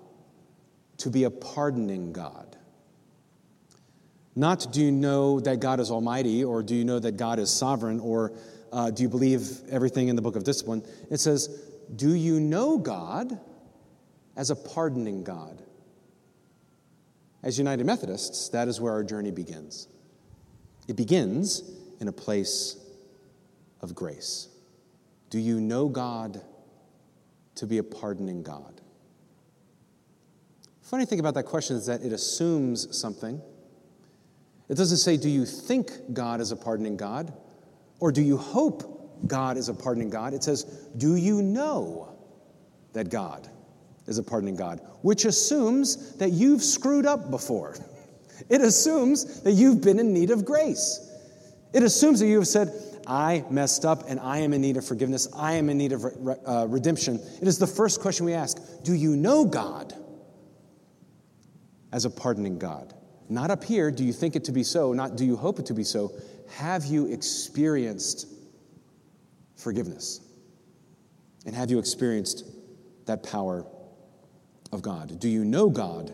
to 0.98 1.10
be 1.12 1.26
a 1.26 1.30
pardoning 1.30 2.12
God?" 2.12 2.58
Not 4.36 4.72
do 4.72 4.82
you 4.82 4.92
know 4.92 5.40
that 5.42 5.60
God 5.60 5.80
is 5.80 5.92
almighty 5.92 6.44
or 6.44 6.64
do 6.64 6.74
you 6.74 6.86
know 6.86 6.98
that 6.98 7.18
God 7.18 7.38
is 7.38 7.52
sovereign 7.52 8.00
or 8.00 8.32
uh, 8.72 8.90
do 8.90 9.04
you 9.04 9.10
believe 9.10 9.62
everything 9.70 10.08
in 10.08 10.16
the 10.16 10.24
book 10.24 10.38
of 10.38 10.44
discipline? 10.44 10.82
It 11.12 11.20
says, 11.20 11.50
"Do 11.96 12.16
you 12.16 12.40
know 12.40 12.80
God 12.80 13.40
as 14.36 14.50
a 14.50 14.56
pardoning 14.56 15.24
God?" 15.24 15.62
As 17.44 17.58
United 17.58 17.86
Methodists, 17.86 18.50
that 18.50 18.68
is 18.68 18.80
where 18.80 18.94
our 18.94 19.04
journey 19.04 19.32
begins. 19.32 19.88
It 20.88 20.96
begins 20.96 21.64
in 22.00 22.08
a 22.08 22.12
place 22.12 22.78
of 23.82 23.96
grace. 23.96 24.48
Do 25.30 25.40
you 25.40 25.60
know 25.60 25.88
God 25.88 26.42
to 27.56 27.66
be 27.66 27.78
a 27.78 27.84
pardoning 27.84 28.44
God? 28.44 28.82
Funny 30.82 31.06
thing 31.06 31.20
about 31.20 31.36
that 31.36 31.46
question 31.46 31.78
is 31.78 31.86
that 31.86 32.02
it 32.02 32.12
assumes 32.12 32.96
something. 32.96 33.42
It 34.68 34.76
doesn't 34.76 34.98
say, 34.98 35.18
Do 35.18 35.30
you 35.30 35.46
think 35.46 35.92
God 36.14 36.42
is 36.42 36.52
a 36.52 36.56
pardoning 36.56 36.98
God? 36.98 37.34
Or 38.00 38.12
do 38.12 38.22
you 38.22 38.38
hope 38.38 39.28
God 39.28 39.58
is 39.58 39.70
a 39.70 39.74
pardoning 39.74 40.10
God? 40.10 40.34
It 40.34 40.44
says, 40.44 40.64
Do 40.98 41.16
you 41.16 41.42
know 41.42 42.18
that 42.94 43.10
God 43.10 43.50
is 44.08 44.18
a 44.18 44.24
pardoning 44.24 44.56
God, 44.56 44.82
which 45.02 45.26
assumes 45.26 46.16
that 46.18 46.32
you've 46.32 46.64
screwed 46.64 47.06
up 47.06 47.30
before. 47.32 47.76
It 48.50 48.60
assumes 48.60 49.42
that 49.42 49.52
you've 49.52 49.82
been 49.82 50.00
in 50.00 50.14
need 50.14 50.32
of 50.32 50.46
grace. 50.46 51.12
It 51.74 51.84
assumes 51.84 52.20
that 52.20 52.26
you 52.26 52.38
have 52.38 52.48
said, 52.48 52.74
I 53.08 53.46
messed 53.50 53.86
up 53.86 54.10
and 54.10 54.20
I 54.20 54.40
am 54.40 54.54
in 54.54 54.62
need 54.62 54.78
of 54.78 54.86
forgiveness. 54.86 55.28
I 55.36 55.54
am 55.54 55.70
in 55.70 55.78
need 55.78 55.92
of 55.92 56.04
re- 56.04 56.36
uh, 56.46 56.66
redemption. 56.68 57.20
It 57.42 57.48
is 57.48 57.58
the 57.58 57.68
first 57.68 58.02
question 58.02 58.26
we 58.26 58.34
ask 58.34 58.58
Do 58.84 58.94
you 58.94 59.16
know 59.16 59.46
God 59.46 59.94
as 61.92 62.06
a 62.06 62.10
pardoning 62.10 62.58
God? 62.58 62.94
Not 63.30 63.52
up 63.52 63.64
here, 63.64 63.92
do 63.92 64.04
you 64.04 64.12
think 64.12 64.36
it 64.36 64.44
to 64.46 64.52
be 64.52 64.64
so? 64.64 64.92
Not 64.92 65.16
do 65.16 65.26
you 65.26 65.38
hope 65.38 65.60
it 65.60 65.68
to 65.68 65.74
be 65.74 65.84
so? 65.84 66.12
Have 66.56 66.86
you 66.86 67.06
experienced 67.06 68.28
forgiveness? 69.56 70.20
And 71.46 71.56
have 71.56 71.72
you 71.72 71.80
experienced 71.80 72.46
that 73.06 73.24
power 73.24 73.66
of 74.72 74.82
God? 74.82 75.20
Do 75.20 75.30
you 75.30 75.44
know 75.44 75.70
God 75.70 76.14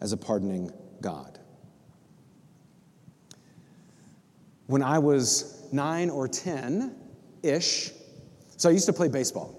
as 0.00 0.12
a 0.12 0.16
pardoning 0.16 0.70
God? 1.00 1.38
When 4.66 4.82
I 4.82 4.98
was 4.98 5.68
nine 5.72 6.10
or 6.10 6.28
10 6.28 6.94
ish, 7.42 7.90
so 8.56 8.68
I 8.68 8.72
used 8.72 8.86
to 8.86 8.92
play 8.92 9.08
baseball. 9.08 9.58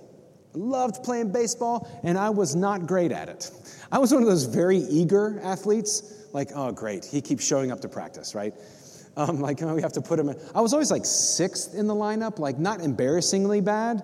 Loved 0.54 1.04
playing 1.04 1.32
baseball, 1.32 1.90
and 2.04 2.18
I 2.18 2.30
was 2.30 2.56
not 2.56 2.86
great 2.86 3.12
at 3.12 3.28
it. 3.28 3.52
I 3.92 3.98
was 3.98 4.14
one 4.14 4.22
of 4.22 4.30
those 4.30 4.46
very 4.46 4.78
eager 4.78 5.40
athletes, 5.44 6.28
like, 6.32 6.50
oh, 6.56 6.72
great, 6.72 7.06
he 7.06 7.22
keeps 7.22 7.46
showing 7.46 7.72
up 7.72 7.82
to 7.82 7.90
practice, 7.90 8.36
right? 8.36 8.54
Um, 9.16 9.40
like, 9.40 9.62
oh, 9.62 9.76
we 9.76 9.82
have 9.82 9.94
to 9.94 10.02
put 10.02 10.20
him 10.20 10.30
in. 10.30 10.40
I 10.56 10.62
was 10.62 10.74
always 10.74 10.90
like 10.90 11.06
sixth 11.06 11.76
in 11.76 11.88
the 11.88 11.94
lineup, 11.94 12.40
like 12.40 12.58
not 12.58 12.82
embarrassingly 12.82 13.62
bad, 13.62 14.04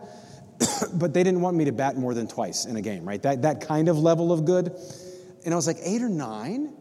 but 0.94 1.14
they 1.14 1.24
didn't 1.24 1.42
want 1.42 1.56
me 1.56 1.66
to 1.66 1.72
bat 1.72 1.98
more 1.98 2.14
than 2.14 2.28
twice 2.28 2.66
in 2.66 2.76
a 2.76 2.82
game, 2.82 3.08
right? 3.08 3.22
That, 3.22 3.42
that 3.44 3.62
kind 3.62 3.88
of 3.88 3.98
level 3.98 4.32
of 4.32 4.46
good. 4.46 4.76
And 5.46 5.54
I 5.54 5.58
was 5.58 5.68
like 5.68 5.78
eight 5.84 6.02
or 6.02 6.10
nine. 6.10 6.74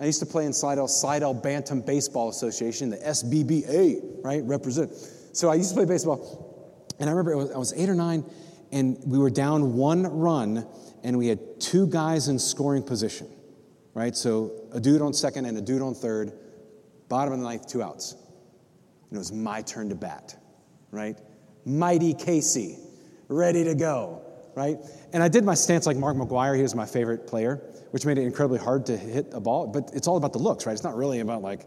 I 0.00 0.04
used 0.04 0.20
to 0.20 0.26
play 0.26 0.44
in 0.44 0.52
Slidell, 0.52 0.88
Slidell 0.88 1.34
Bantam 1.34 1.80
Baseball 1.80 2.28
Association, 2.28 2.90
the 2.90 2.96
SBBA, 2.98 4.24
right? 4.24 4.42
Represent. 4.44 4.92
So 5.32 5.50
I 5.50 5.54
used 5.54 5.70
to 5.70 5.74
play 5.74 5.84
baseball. 5.84 6.84
And 6.98 7.08
I 7.08 7.12
remember 7.12 7.36
was, 7.36 7.50
I 7.50 7.58
was 7.58 7.72
eight 7.74 7.88
or 7.88 7.94
nine, 7.94 8.24
and 8.72 8.98
we 9.06 9.18
were 9.18 9.30
down 9.30 9.74
one 9.74 10.04
run, 10.04 10.66
and 11.02 11.18
we 11.18 11.28
had 11.28 11.60
two 11.60 11.86
guys 11.86 12.28
in 12.28 12.38
scoring 12.38 12.82
position, 12.82 13.28
right? 13.94 14.16
So 14.16 14.68
a 14.72 14.80
dude 14.80 15.02
on 15.02 15.12
second 15.12 15.44
and 15.44 15.56
a 15.58 15.60
dude 15.60 15.82
on 15.82 15.94
third, 15.94 16.32
bottom 17.08 17.34
of 17.34 17.40
the 17.40 17.44
ninth, 17.44 17.68
two 17.68 17.82
outs. 17.82 18.12
And 18.12 19.16
it 19.16 19.18
was 19.18 19.32
my 19.32 19.62
turn 19.62 19.90
to 19.90 19.94
bat, 19.94 20.36
right? 20.90 21.18
Mighty 21.64 22.14
Casey 22.14 22.78
ready 23.28 23.64
to 23.64 23.74
go, 23.74 24.22
right? 24.54 24.78
And 25.12 25.22
I 25.22 25.28
did 25.28 25.44
my 25.44 25.54
stance 25.54 25.86
like 25.86 25.96
Mark 25.96 26.16
McGwire. 26.16 26.56
He 26.56 26.62
was 26.62 26.74
my 26.74 26.86
favorite 26.86 27.26
player, 27.26 27.56
which 27.90 28.06
made 28.06 28.18
it 28.18 28.22
incredibly 28.22 28.58
hard 28.58 28.86
to 28.86 28.96
hit 28.96 29.28
a 29.32 29.40
ball. 29.40 29.66
But 29.66 29.90
it's 29.94 30.08
all 30.08 30.16
about 30.16 30.32
the 30.32 30.38
looks, 30.38 30.66
right? 30.66 30.72
It's 30.72 30.84
not 30.84 30.96
really 30.96 31.20
about 31.20 31.42
like 31.42 31.66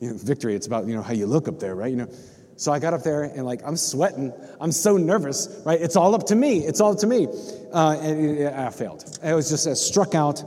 you 0.00 0.10
know, 0.10 0.16
victory. 0.16 0.54
It's 0.54 0.66
about 0.66 0.86
you 0.86 0.94
know 0.94 1.02
how 1.02 1.12
you 1.12 1.26
look 1.26 1.48
up 1.48 1.58
there, 1.58 1.74
right? 1.74 1.90
You 1.90 1.96
know. 1.96 2.08
So 2.58 2.72
I 2.72 2.78
got 2.78 2.94
up 2.94 3.02
there 3.02 3.24
and 3.24 3.44
like 3.44 3.60
I'm 3.64 3.76
sweating. 3.76 4.32
I'm 4.60 4.72
so 4.72 4.96
nervous, 4.96 5.60
right? 5.66 5.80
It's 5.80 5.96
all 5.96 6.14
up 6.14 6.26
to 6.28 6.34
me. 6.34 6.60
It's 6.60 6.80
all 6.80 6.92
up 6.92 6.98
to 7.00 7.06
me. 7.06 7.28
Uh, 7.72 7.98
and 8.00 8.48
I 8.48 8.70
failed. 8.70 9.04
It 9.22 9.34
was 9.34 9.50
just 9.50 9.66
a 9.66 9.76
struck 9.76 10.14
out, 10.14 10.42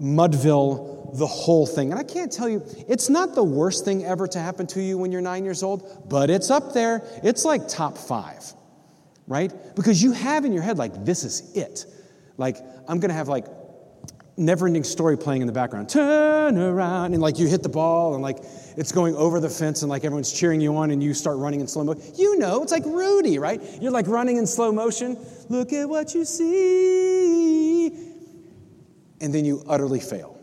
Mudville, 0.00 1.18
the 1.18 1.26
whole 1.26 1.66
thing. 1.66 1.90
And 1.90 1.98
I 1.98 2.04
can't 2.04 2.30
tell 2.30 2.48
you, 2.48 2.64
it's 2.88 3.08
not 3.08 3.34
the 3.34 3.42
worst 3.42 3.84
thing 3.84 4.04
ever 4.04 4.28
to 4.28 4.38
happen 4.38 4.68
to 4.68 4.80
you 4.80 4.96
when 4.96 5.10
you're 5.10 5.20
nine 5.20 5.44
years 5.44 5.64
old, 5.64 6.08
but 6.08 6.30
it's 6.30 6.50
up 6.50 6.72
there. 6.72 7.02
It's 7.24 7.44
like 7.44 7.66
top 7.66 7.98
five 7.98 8.54
right? 9.30 9.52
Because 9.76 10.02
you 10.02 10.10
have 10.10 10.44
in 10.44 10.52
your 10.52 10.62
head, 10.62 10.76
like, 10.76 11.04
this 11.04 11.22
is 11.22 11.56
it. 11.56 11.86
Like, 12.36 12.56
I'm 12.88 12.98
gonna 12.98 13.14
have 13.14 13.28
like 13.28 13.46
never 14.36 14.66
ending 14.66 14.82
story 14.82 15.16
playing 15.16 15.40
in 15.40 15.46
the 15.46 15.52
background. 15.52 15.88
Turn 15.88 16.58
around, 16.58 17.14
and 17.14 17.22
like 17.22 17.38
you 17.38 17.46
hit 17.46 17.62
the 17.62 17.68
ball, 17.68 18.14
and 18.14 18.22
like 18.22 18.38
it's 18.76 18.90
going 18.90 19.14
over 19.14 19.38
the 19.38 19.48
fence, 19.48 19.82
and 19.82 19.88
like 19.88 20.04
everyone's 20.04 20.32
cheering 20.32 20.60
you 20.60 20.76
on, 20.76 20.90
and 20.90 21.00
you 21.00 21.14
start 21.14 21.36
running 21.38 21.60
in 21.60 21.68
slow 21.68 21.84
motion. 21.84 22.02
You 22.16 22.38
know, 22.38 22.60
it's 22.62 22.72
like 22.72 22.84
Rudy, 22.84 23.38
right? 23.38 23.62
You're 23.80 23.92
like 23.92 24.08
running 24.08 24.36
in 24.36 24.48
slow 24.48 24.72
motion. 24.72 25.16
Look 25.48 25.72
at 25.72 25.88
what 25.88 26.12
you 26.12 26.24
see. 26.24 27.86
And 29.20 29.32
then 29.32 29.44
you 29.44 29.62
utterly 29.68 30.00
fail. 30.00 30.40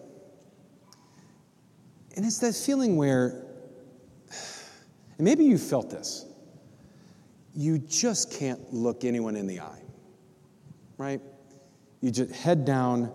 And 2.16 2.26
it's 2.26 2.40
that 2.40 2.56
feeling 2.56 2.96
where, 2.96 3.44
and 5.18 5.26
maybe 5.26 5.44
you 5.44 5.58
felt 5.58 5.90
this 5.90 6.27
you 7.58 7.80
just 7.80 8.32
can't 8.32 8.72
look 8.72 9.04
anyone 9.04 9.36
in 9.36 9.48
the 9.48 9.62
eye, 9.62 9.82
right? 11.00 11.20
You 12.02 12.12
just 12.12 12.32
head 12.32 12.66
down, 12.66 13.12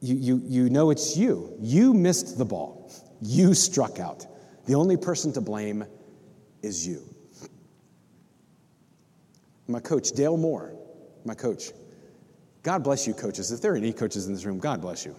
you, 0.00 0.14
you, 0.14 0.42
you 0.46 0.70
know 0.70 0.90
it's 0.90 1.14
you. 1.14 1.54
You 1.60 1.92
missed 1.92 2.38
the 2.38 2.46
ball, 2.46 2.90
you 3.20 3.52
struck 3.52 4.00
out. 4.00 4.26
The 4.64 4.74
only 4.74 4.96
person 4.96 5.30
to 5.34 5.42
blame 5.42 5.84
is 6.62 6.86
you. 6.86 7.02
My 9.66 9.80
coach, 9.80 10.12
Dale 10.12 10.38
Moore, 10.38 10.74
my 11.26 11.34
coach, 11.34 11.72
God 12.62 12.82
bless 12.82 13.06
you, 13.06 13.12
coaches. 13.12 13.52
If 13.52 13.60
there 13.60 13.74
are 13.74 13.76
any 13.76 13.92
coaches 13.92 14.26
in 14.26 14.32
this 14.32 14.46
room, 14.46 14.58
God 14.58 14.80
bless 14.80 15.04
you. 15.04 15.14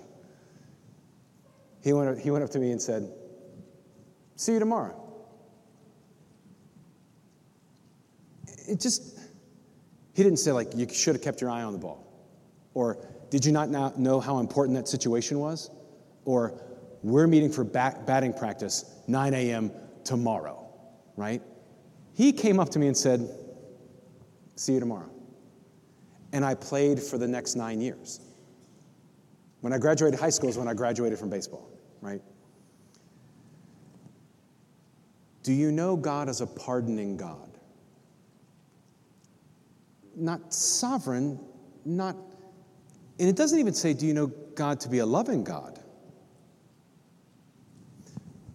He 1.83 1.93
went, 1.93 2.19
he 2.19 2.31
went 2.31 2.43
up 2.43 2.49
to 2.51 2.59
me 2.59 2.71
and 2.71 2.81
said, 2.81 3.07
See 4.35 4.53
you 4.53 4.59
tomorrow. 4.59 5.08
It 8.69 8.79
just, 8.79 9.17
he 10.13 10.23
didn't 10.23 10.39
say, 10.39 10.51
like, 10.51 10.75
you 10.75 10.87
should 10.89 11.15
have 11.15 11.23
kept 11.23 11.41
your 11.41 11.49
eye 11.49 11.63
on 11.63 11.73
the 11.73 11.79
ball. 11.79 12.05
Or, 12.73 13.05
did 13.29 13.45
you 13.45 13.51
not 13.51 13.99
know 13.99 14.19
how 14.19 14.39
important 14.39 14.77
that 14.77 14.87
situation 14.87 15.39
was? 15.39 15.69
Or, 16.25 16.59
we're 17.01 17.27
meeting 17.27 17.51
for 17.51 17.63
bat- 17.63 18.05
batting 18.05 18.33
practice 18.33 18.85
9 19.07 19.33
a.m. 19.33 19.71
tomorrow, 20.03 20.67
right? 21.15 21.41
He 22.13 22.31
came 22.31 22.59
up 22.59 22.69
to 22.69 22.79
me 22.79 22.87
and 22.87 22.97
said, 22.97 23.29
See 24.55 24.73
you 24.73 24.81
tomorrow. 24.81 25.09
And 26.33 26.43
I 26.43 26.53
played 26.53 27.01
for 27.01 27.17
the 27.17 27.27
next 27.27 27.55
nine 27.55 27.79
years. 27.79 28.19
When 29.61 29.71
I 29.71 29.77
graduated 29.77 30.19
high 30.19 30.29
school 30.29 30.49
is 30.49 30.57
when 30.57 30.67
I 30.67 30.73
graduated 30.73 31.17
from 31.17 31.29
baseball, 31.29 31.69
right? 32.01 32.21
Do 35.43 35.53
you 35.53 35.71
know 35.71 35.95
God 35.95 36.27
as 36.27 36.41
a 36.41 36.47
pardoning 36.47 37.15
God? 37.15 37.58
Not 40.19 40.53
sovereign, 40.53 41.39
not, 41.85 42.15
and 43.19 43.29
it 43.29 43.35
doesn't 43.35 43.59
even 43.59 43.73
say, 43.73 43.93
do 43.93 44.05
you 44.05 44.13
know 44.13 44.27
God 44.27 44.79
to 44.81 44.89
be 44.89 44.99
a 44.99 45.05
loving 45.05 45.43
God? 45.43 45.79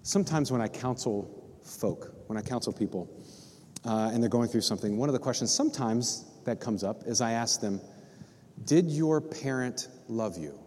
Sometimes 0.02 0.52
when 0.52 0.60
I 0.60 0.68
counsel 0.68 1.58
folk, 1.62 2.14
when 2.26 2.36
I 2.36 2.42
counsel 2.42 2.72
people, 2.72 3.08
uh, 3.84 4.10
and 4.12 4.22
they're 4.22 4.30
going 4.30 4.48
through 4.48 4.60
something, 4.60 4.96
one 4.96 5.08
of 5.08 5.12
the 5.14 5.18
questions 5.18 5.50
sometimes 5.52 6.24
that 6.44 6.60
comes 6.60 6.84
up 6.84 7.04
is 7.06 7.20
I 7.20 7.32
ask 7.32 7.60
them, 7.60 7.80
Did 8.64 8.90
your 8.90 9.20
parent 9.20 9.88
love 10.08 10.36
you? 10.36 10.58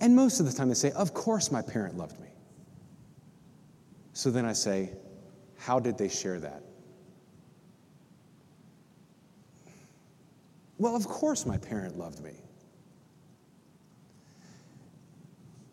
And 0.00 0.14
most 0.14 0.40
of 0.40 0.46
the 0.46 0.52
time 0.52 0.68
they 0.68 0.74
say, 0.74 0.90
Of 0.92 1.14
course 1.14 1.50
my 1.50 1.62
parent 1.62 1.96
loved 1.96 2.18
me. 2.20 2.28
So 4.12 4.30
then 4.30 4.46
I 4.46 4.52
say, 4.54 4.92
How 5.58 5.78
did 5.78 5.98
they 5.98 6.08
share 6.08 6.40
that? 6.40 6.62
Well, 10.78 10.94
of 10.94 11.06
course 11.06 11.46
my 11.46 11.56
parent 11.56 11.98
loved 11.98 12.22
me. 12.22 12.34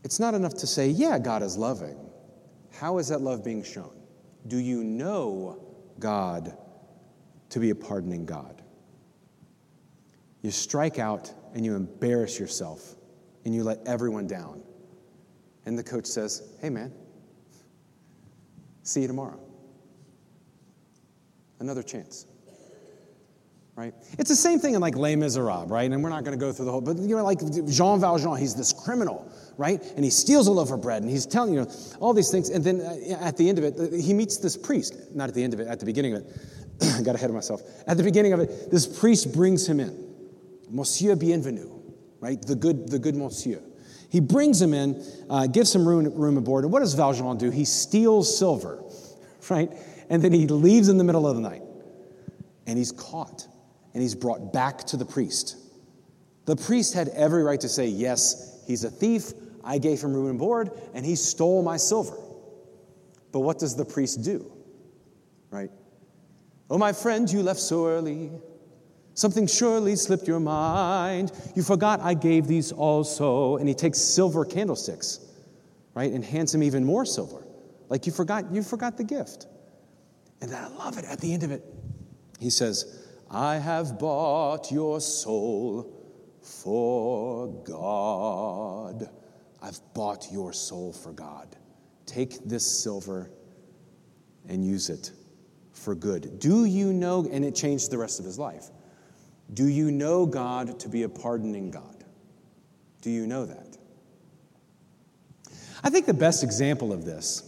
It's 0.04 0.20
not 0.20 0.34
enough 0.34 0.54
to 0.56 0.68
say, 0.68 0.90
Yeah, 0.90 1.20
God 1.20 1.44
is 1.44 1.58
loving. 1.58 1.98
How 2.72 2.98
is 2.98 3.08
that 3.10 3.22
love 3.22 3.44
being 3.44 3.64
shown? 3.64 3.92
Do 4.48 4.58
you 4.58 4.84
know 4.84 5.64
God 6.00 6.58
to 7.50 7.60
be 7.60 7.70
a 7.70 7.76
pardoning 7.76 8.26
God? 8.26 8.62
You 10.42 10.52
strike 10.52 11.00
out 11.00 11.34
and 11.54 11.66
you 11.66 11.76
embarrass 11.76 12.40
yourself 12.40 12.96
and 13.46 13.56
you 13.56 13.64
let 13.64 13.80
everyone 13.86 14.28
down. 14.28 14.62
And 15.66 15.78
the 15.78 15.84
coach 15.84 16.06
says, 16.06 16.54
Hey, 16.62 16.70
man, 16.70 16.92
see 18.84 19.02
you 19.02 19.08
tomorrow. 19.08 19.40
Another 21.60 21.84
chance. 21.84 22.26
Right? 23.76 23.96
It's 24.20 24.30
the 24.30 24.36
same 24.36 24.60
thing 24.60 24.76
in 24.76 24.82
like 24.82 24.96
Les 24.96 25.16
Miserables, 25.16 25.68
right? 25.68 25.92
And 25.92 26.04
we're 26.04 26.12
not 26.12 26.24
going 26.24 26.38
to 26.38 26.40
go 26.40 26.52
through 26.52 26.66
the 26.66 26.72
whole, 26.72 26.82
but 26.82 26.98
you 26.98 27.16
know, 27.16 27.24
like 27.24 27.40
Jean 27.68 28.00
Valjean, 28.00 28.38
he's 28.38 28.54
this 28.54 28.72
criminal, 28.72 29.28
right? 29.58 29.82
And 29.96 30.04
he 30.04 30.12
steals 30.12 30.46
a 30.46 30.52
loaf 30.52 30.72
of 30.72 30.82
bread 30.82 31.02
and 31.02 31.10
he's 31.10 31.26
telling, 31.26 31.56
you 31.56 31.62
know, 31.62 31.72
all 32.00 32.14
these 32.14 32.30
things. 32.30 32.52
And 32.52 32.64
then 32.64 32.82
uh, 32.82 33.18
at 33.20 33.36
the 33.36 33.50
end 33.50 33.58
of 33.58 33.64
it, 33.64 34.00
he 34.00 34.14
meets 34.14 34.38
this 34.38 34.56
priest. 34.56 35.16
Not 35.16 35.28
at 35.28 35.34
the 35.34 35.44
end 35.44 35.56
of 35.56 35.60
it, 35.60 35.68
at 35.68 35.80
the 35.80 35.88
beginning 35.88 36.14
of 36.14 36.22
it. 36.22 36.38
I 36.84 37.02
got 37.04 37.16
ahead 37.16 37.32
of 37.32 37.36
myself. 37.36 37.62
At 37.88 37.98
the 37.98 38.04
beginning 38.04 38.34
of 38.34 38.42
it, 38.42 38.70
this 38.70 38.86
priest 38.86 39.34
brings 39.34 39.68
him 39.68 39.80
in. 39.80 40.08
Monsieur 40.70 41.16
Bienvenu, 41.16 41.82
right? 42.20 42.40
The 42.40 42.56
good, 42.56 42.90
the 42.90 43.00
good 43.00 43.16
monsieur. 43.16 43.62
He 44.12 44.20
brings 44.20 44.62
him 44.62 44.76
in, 44.76 45.04
uh, 45.32 45.48
gives 45.48 45.74
him 45.74 45.88
room, 45.88 46.14
room 46.14 46.38
aboard. 46.38 46.64
And 46.64 46.72
what 46.72 46.82
does 46.82 46.94
Valjean 46.94 47.40
do? 47.40 47.50
He 47.50 47.66
steals 47.66 48.38
silver, 48.38 48.84
right? 49.50 49.72
And 50.12 50.22
then 50.22 50.32
he 50.32 50.46
leaves 50.46 50.90
in 50.90 51.00
the 51.00 51.04
middle 51.04 51.28
of 51.28 51.36
the 51.36 51.42
night. 51.42 51.64
And 52.68 52.78
he's 52.78 52.92
caught 52.92 53.48
and 53.94 54.02
he's 54.02 54.16
brought 54.16 54.54
back 54.54 54.80
to 54.86 54.98
the 54.98 55.06
priest. 55.06 55.58
The 56.46 56.56
priest 56.56 56.94
had 56.94 57.10
every 57.10 57.44
right 57.44 57.60
to 57.62 57.70
say, 57.70 57.88
Yes, 57.88 58.64
he's 58.68 58.84
a 58.84 58.90
thief. 58.90 59.34
I 59.64 59.78
gave 59.78 60.02
him 60.02 60.14
room 60.14 60.30
and 60.30 60.38
board, 60.38 60.72
and 60.94 61.06
he 61.06 61.16
stole 61.16 61.64
my 61.64 61.78
silver. 61.78 62.18
But 63.32 63.40
what 63.40 63.60
does 63.60 63.76
the 63.76 63.86
priest 63.86 64.24
do? 64.24 64.52
Right? 65.50 65.72
Oh, 66.70 66.78
my 66.78 66.92
friend, 66.92 67.32
you 67.32 67.42
left 67.44 67.60
so 67.60 67.88
early. 67.88 68.32
Something 69.14 69.48
surely 69.48 69.96
slipped 69.96 70.28
your 70.28 70.40
mind. 70.40 71.32
You 71.56 71.64
forgot 71.64 72.02
I 72.02 72.14
gave 72.14 72.48
these 72.48 72.72
also. 72.72 73.58
And 73.58 73.70
he 73.70 73.76
takes 73.76 74.00
silver 74.00 74.44
candlesticks, 74.44 75.20
right, 75.94 76.12
and 76.12 76.26
hands 76.26 76.54
him 76.54 76.64
even 76.64 76.84
more 76.84 77.06
silver. 77.06 77.46
Like 77.90 78.06
you 78.06 78.12
forgot, 78.12 78.52
you 78.52 78.64
forgot 78.64 78.98
the 78.98 79.04
gift. 79.04 79.48
And 80.42 80.52
then 80.52 80.64
I 80.64 80.68
love 80.68 80.98
it 80.98 81.06
at 81.06 81.20
the 81.22 81.34
end 81.34 81.44
of 81.44 81.52
it. 81.52 81.64
He 82.40 82.50
says, 82.50 83.03
I 83.34 83.56
have 83.56 83.98
bought 83.98 84.72
your 84.72 85.02
soul 85.02 85.92
for 86.44 87.48
God. 87.64 89.10
I've 89.60 89.80
bought 89.96 90.28
your 90.32 90.54
soul 90.54 90.94
for 90.94 91.12
God. 91.12 91.56
Take 92.06 92.44
this 92.46 92.66
silver 92.84 93.32
and 94.48 94.64
use 94.64 94.90
it 94.90 95.12
for 95.72 95.96
good. 95.96 96.40
Do 96.40 96.66
you 96.66 96.94
know, 96.94 97.28
and 97.32 97.44
it 97.44 97.56
changed 97.56 97.90
the 97.90 97.98
rest 97.98 98.20
of 98.20 98.26
his 98.26 98.38
life. 98.38 98.66
Do 99.52 99.68
you 99.68 99.90
know 99.90 100.28
God 100.28 100.80
to 100.82 100.90
be 100.90 101.04
a 101.04 101.10
pardoning 101.10 101.72
God? 101.72 102.04
Do 103.02 103.10
you 103.10 103.26
know 103.26 103.46
that? 103.46 103.78
I 105.84 105.90
think 105.90 106.06
the 106.06 106.14
best 106.14 106.44
example 106.44 106.94
of 106.94 107.04
this, 107.04 107.44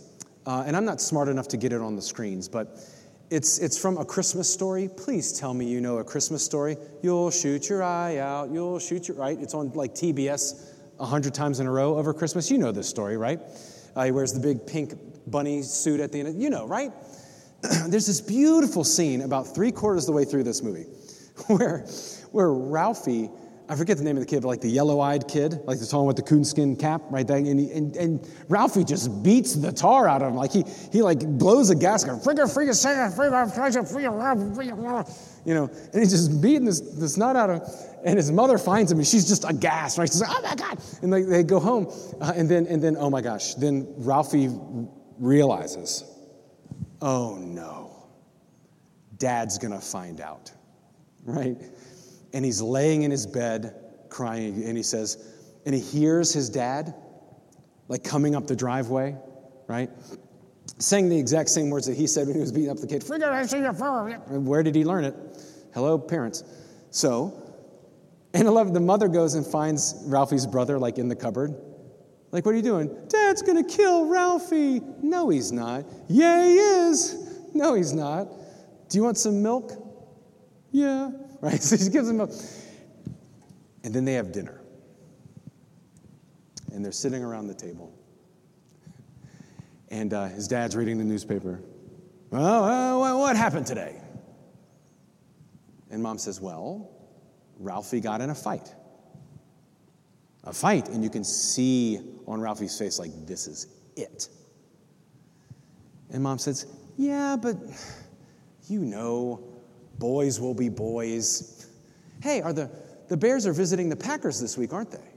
uh, 0.47 0.63
and 0.65 0.75
I'm 0.75 0.83
not 0.83 0.99
smart 0.99 1.29
enough 1.29 1.47
to 1.49 1.57
get 1.57 1.71
it 1.73 1.81
on 1.81 1.95
the 1.95 2.01
screens, 2.01 2.49
but 2.49 2.79
it's, 3.29 3.57
it's 3.57 3.77
from 3.77 3.97
a 3.97 4.05
Christmas 4.05 4.51
story. 4.51 4.87
Please 4.87 5.33
tell 5.33 5.53
me 5.53 5.65
you 5.65 5.81
know 5.81 5.97
a 5.97 6.03
Christmas 6.03 6.43
story. 6.43 6.77
You'll 7.01 7.31
shoot 7.31 7.69
your 7.69 7.83
eye 7.83 8.17
out. 8.17 8.51
You'll 8.51 8.79
shoot 8.79 9.07
your, 9.07 9.17
right? 9.17 9.37
It's 9.39 9.53
on 9.53 9.71
like 9.71 9.95
TBS 9.95 10.73
a 10.99 11.05
hundred 11.05 11.33
times 11.33 11.59
in 11.59 11.67
a 11.67 11.71
row 11.71 11.97
over 11.97 12.13
Christmas. 12.13 12.51
You 12.51 12.57
know 12.57 12.71
this 12.71 12.87
story, 12.87 13.17
right? 13.17 13.39
Uh, 13.95 14.05
he 14.05 14.11
wears 14.11 14.33
the 14.33 14.39
big 14.39 14.67
pink 14.67 14.93
bunny 15.27 15.63
suit 15.63 15.99
at 15.99 16.11
the 16.11 16.19
end. 16.19 16.27
Of, 16.29 16.35
you 16.35 16.49
know, 16.49 16.67
right? 16.67 16.91
There's 17.87 18.05
this 18.05 18.21
beautiful 18.21 18.83
scene 18.83 19.21
about 19.21 19.55
three 19.55 19.71
quarters 19.71 20.03
of 20.03 20.07
the 20.07 20.13
way 20.13 20.25
through 20.25 20.43
this 20.43 20.61
movie 20.61 20.83
where, 21.47 21.79
where 22.31 22.51
Ralphie 22.51 23.31
I 23.67 23.75
forget 23.75 23.97
the 23.97 24.03
name 24.03 24.15
of 24.15 24.21
the 24.21 24.27
kid, 24.27 24.43
but 24.43 24.49
like 24.49 24.61
the 24.61 24.69
yellow-eyed 24.69 25.27
kid, 25.27 25.59
like 25.65 25.79
the 25.79 25.87
tall 25.87 26.01
one 26.01 26.07
with 26.07 26.17
the 26.17 26.21
coonskin 26.21 26.75
cap, 26.75 27.01
right 27.09 27.25
there. 27.25 27.37
And, 27.37 27.59
he, 27.59 27.71
and, 27.71 27.95
and, 27.95 28.29
Ralphie 28.47 28.83
just 28.83 29.23
beats 29.23 29.55
the 29.55 29.71
tar 29.71 30.07
out 30.07 30.21
of 30.21 30.29
him. 30.29 30.35
Like 30.35 30.51
he, 30.51 30.63
he 30.91 31.01
like 31.01 31.25
blows 31.25 31.71
a 31.71 31.75
gasket, 31.75 32.23
frigga, 32.23 32.47
frigga, 32.47 32.73
frigga, 32.75 33.09
frigga, 33.11 33.85
frigga, 33.85 35.05
you 35.45 35.53
know, 35.53 35.69
and 35.93 36.01
he's 36.01 36.11
just 36.11 36.41
beating 36.41 36.65
this, 36.65 36.79
this 36.79 37.17
nut 37.17 37.35
out 37.35 37.49
of 37.49 37.61
him. 37.61 37.85
And 38.05 38.17
his 38.17 38.31
mother 38.31 38.59
finds 38.59 38.91
him, 38.91 38.99
and 38.99 39.07
she's 39.07 39.27
just 39.27 39.49
aghast, 39.49 39.97
right? 39.97 40.07
She's 40.07 40.21
like, 40.21 40.29
oh 40.31 40.41
my 40.41 40.55
God. 40.55 40.79
And 41.01 41.11
they, 41.11 41.23
they 41.23 41.43
go 41.43 41.59
home, 41.59 41.91
uh, 42.21 42.33
and 42.35 42.47
then, 42.49 42.67
and 42.67 42.83
then, 42.83 42.95
oh 42.97 43.09
my 43.09 43.21
gosh, 43.21 43.55
then 43.55 43.87
Ralphie 43.97 44.49
realizes, 45.17 46.03
oh 47.01 47.35
no, 47.35 48.09
dad's 49.17 49.57
gonna 49.57 49.81
find 49.81 50.21
out, 50.21 50.51
right? 51.23 51.57
And 52.35 52.43
he's 52.43 52.61
laying 52.61 53.03
in 53.03 53.11
his 53.11 53.25
bed 53.25 53.73
crying, 54.09 54.65
and 54.65 54.75
he 54.75 54.83
says, 54.83 55.33
and 55.65 55.73
he 55.73 55.79
hears 55.79 56.33
his 56.33 56.49
dad 56.49 56.93
like 57.87 58.03
coming 58.03 58.35
up 58.35 58.45
the 58.45 58.55
driveway, 58.55 59.15
right? 59.67 59.89
Saying 60.77 61.07
the 61.07 61.17
exact 61.17 61.47
same 61.47 61.69
words 61.69 61.87
that 61.87 61.95
he 61.95 62.05
said 62.05 62.27
when 62.27 62.35
he 62.35 62.41
was 62.41 62.51
beating 62.51 62.69
up 62.69 62.77
the 62.77 62.87
kid. 62.87 63.03
Where 63.07 64.63
did 64.63 64.75
he 64.75 64.83
learn 64.83 65.05
it? 65.05 65.15
Hello, 65.73 65.97
parents. 65.97 66.43
So, 66.91 67.41
and 68.33 68.49
11, 68.49 68.73
the 68.73 68.81
mother 68.81 69.07
goes 69.07 69.35
and 69.35 69.47
finds 69.47 69.95
Ralphie's 70.05 70.45
brother 70.45 70.77
like 70.77 70.97
in 70.97 71.07
the 71.07 71.15
cupboard. 71.15 71.55
Like, 72.31 72.45
what 72.45 72.53
are 72.53 72.57
you 72.57 72.63
doing? 72.63 72.93
Dad's 73.07 73.43
gonna 73.43 73.63
kill 73.63 74.07
Ralphie. 74.07 74.81
No, 75.01 75.29
he's 75.29 75.53
not. 75.53 75.85
Yeah, 76.09 76.43
he 76.43 76.57
is. 76.57 77.15
No, 77.53 77.75
he's 77.75 77.93
not. 77.93 78.27
Do 78.89 78.97
you 78.97 79.05
want 79.05 79.17
some 79.17 79.41
milk? 79.41 79.71
Yeah 80.71 81.11
right? 81.45 81.61
So 81.61 81.77
she 81.77 81.89
gives 81.89 82.09
him 82.09 82.19
a. 82.19 82.27
And 83.83 83.93
then 83.93 84.03
they 84.03 84.13
have 84.13 84.31
dinner. 84.31 84.59
And 86.73 86.83
they're 86.83 86.91
sitting 86.91 87.23
around 87.23 87.47
the 87.47 87.53
table. 87.53 87.93
And 89.89 90.13
uh, 90.13 90.25
his 90.25 90.47
dad's 90.47 90.75
reading 90.75 90.97
the 90.97 91.03
newspaper. 91.03 91.61
Well, 92.31 93.03
uh, 93.03 93.17
what 93.17 93.37
happened 93.37 93.67
today? 93.67 94.01
And 95.91 96.01
mom 96.01 96.17
says, 96.17 96.41
Well, 96.41 96.89
Ralphie 97.59 98.01
got 98.01 98.21
in 98.21 98.31
a 98.31 98.35
fight. 98.35 98.73
A 100.43 100.51
fight. 100.51 100.89
And 100.89 101.03
you 101.03 101.09
can 101.09 101.23
see 101.23 101.99
on 102.27 102.41
Ralphie's 102.41 102.77
face, 102.77 102.97
like, 102.97 103.11
this 103.27 103.47
is 103.47 103.67
it. 103.95 104.27
And 106.09 106.23
mom 106.23 106.39
says, 106.39 106.65
Yeah, 106.97 107.37
but 107.39 107.55
you 108.67 108.79
know, 108.79 109.54
Boys 109.99 110.39
will 110.39 110.53
be 110.53 110.69
boys. 110.69 111.67
Hey, 112.21 112.41
are 112.41 112.53
the, 112.53 112.69
the 113.07 113.17
Bears 113.17 113.45
are 113.45 113.53
visiting 113.53 113.89
the 113.89 113.95
Packers 113.95 114.39
this 114.39 114.57
week, 114.57 114.73
aren't 114.73 114.91
they? 114.91 115.07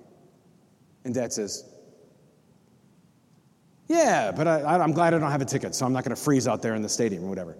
And 1.04 1.14
dad 1.14 1.32
says, 1.32 1.64
Yeah, 3.86 4.30
but 4.30 4.46
I, 4.46 4.82
am 4.82 4.92
glad 4.92 5.14
I 5.14 5.18
don't 5.18 5.30
have 5.30 5.42
a 5.42 5.46
ticket, 5.46 5.74
so 5.74 5.86
I'm 5.86 5.92
not 5.92 6.04
going 6.04 6.14
to 6.14 6.22
freeze 6.22 6.46
out 6.46 6.62
there 6.62 6.74
in 6.74 6.82
the 6.82 6.88
stadium 6.88 7.24
or 7.24 7.28
whatever. 7.28 7.56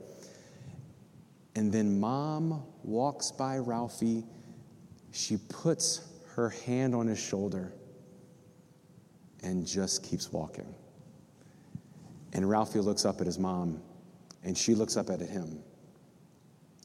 And 1.55 1.73
then 1.73 1.99
mom 1.99 2.63
walks 2.85 3.33
by 3.33 3.59
Ralphie. 3.59 4.25
She 5.11 5.39
puts 5.49 6.07
her 6.37 6.51
hand 6.51 6.95
on 6.95 7.07
his 7.07 7.19
shoulder 7.19 7.73
and 9.43 9.67
just 9.67 10.05
keeps 10.05 10.33
walking. 10.33 10.75
And 12.33 12.49
Ralphie 12.49 12.81
looks 12.81 13.05
up 13.05 13.21
at 13.21 13.27
his 13.27 13.39
mom, 13.39 13.81
and 14.45 14.57
she 14.57 14.75
looks 14.75 14.97
up 14.97 15.11
at 15.11 15.21
him. 15.21 15.61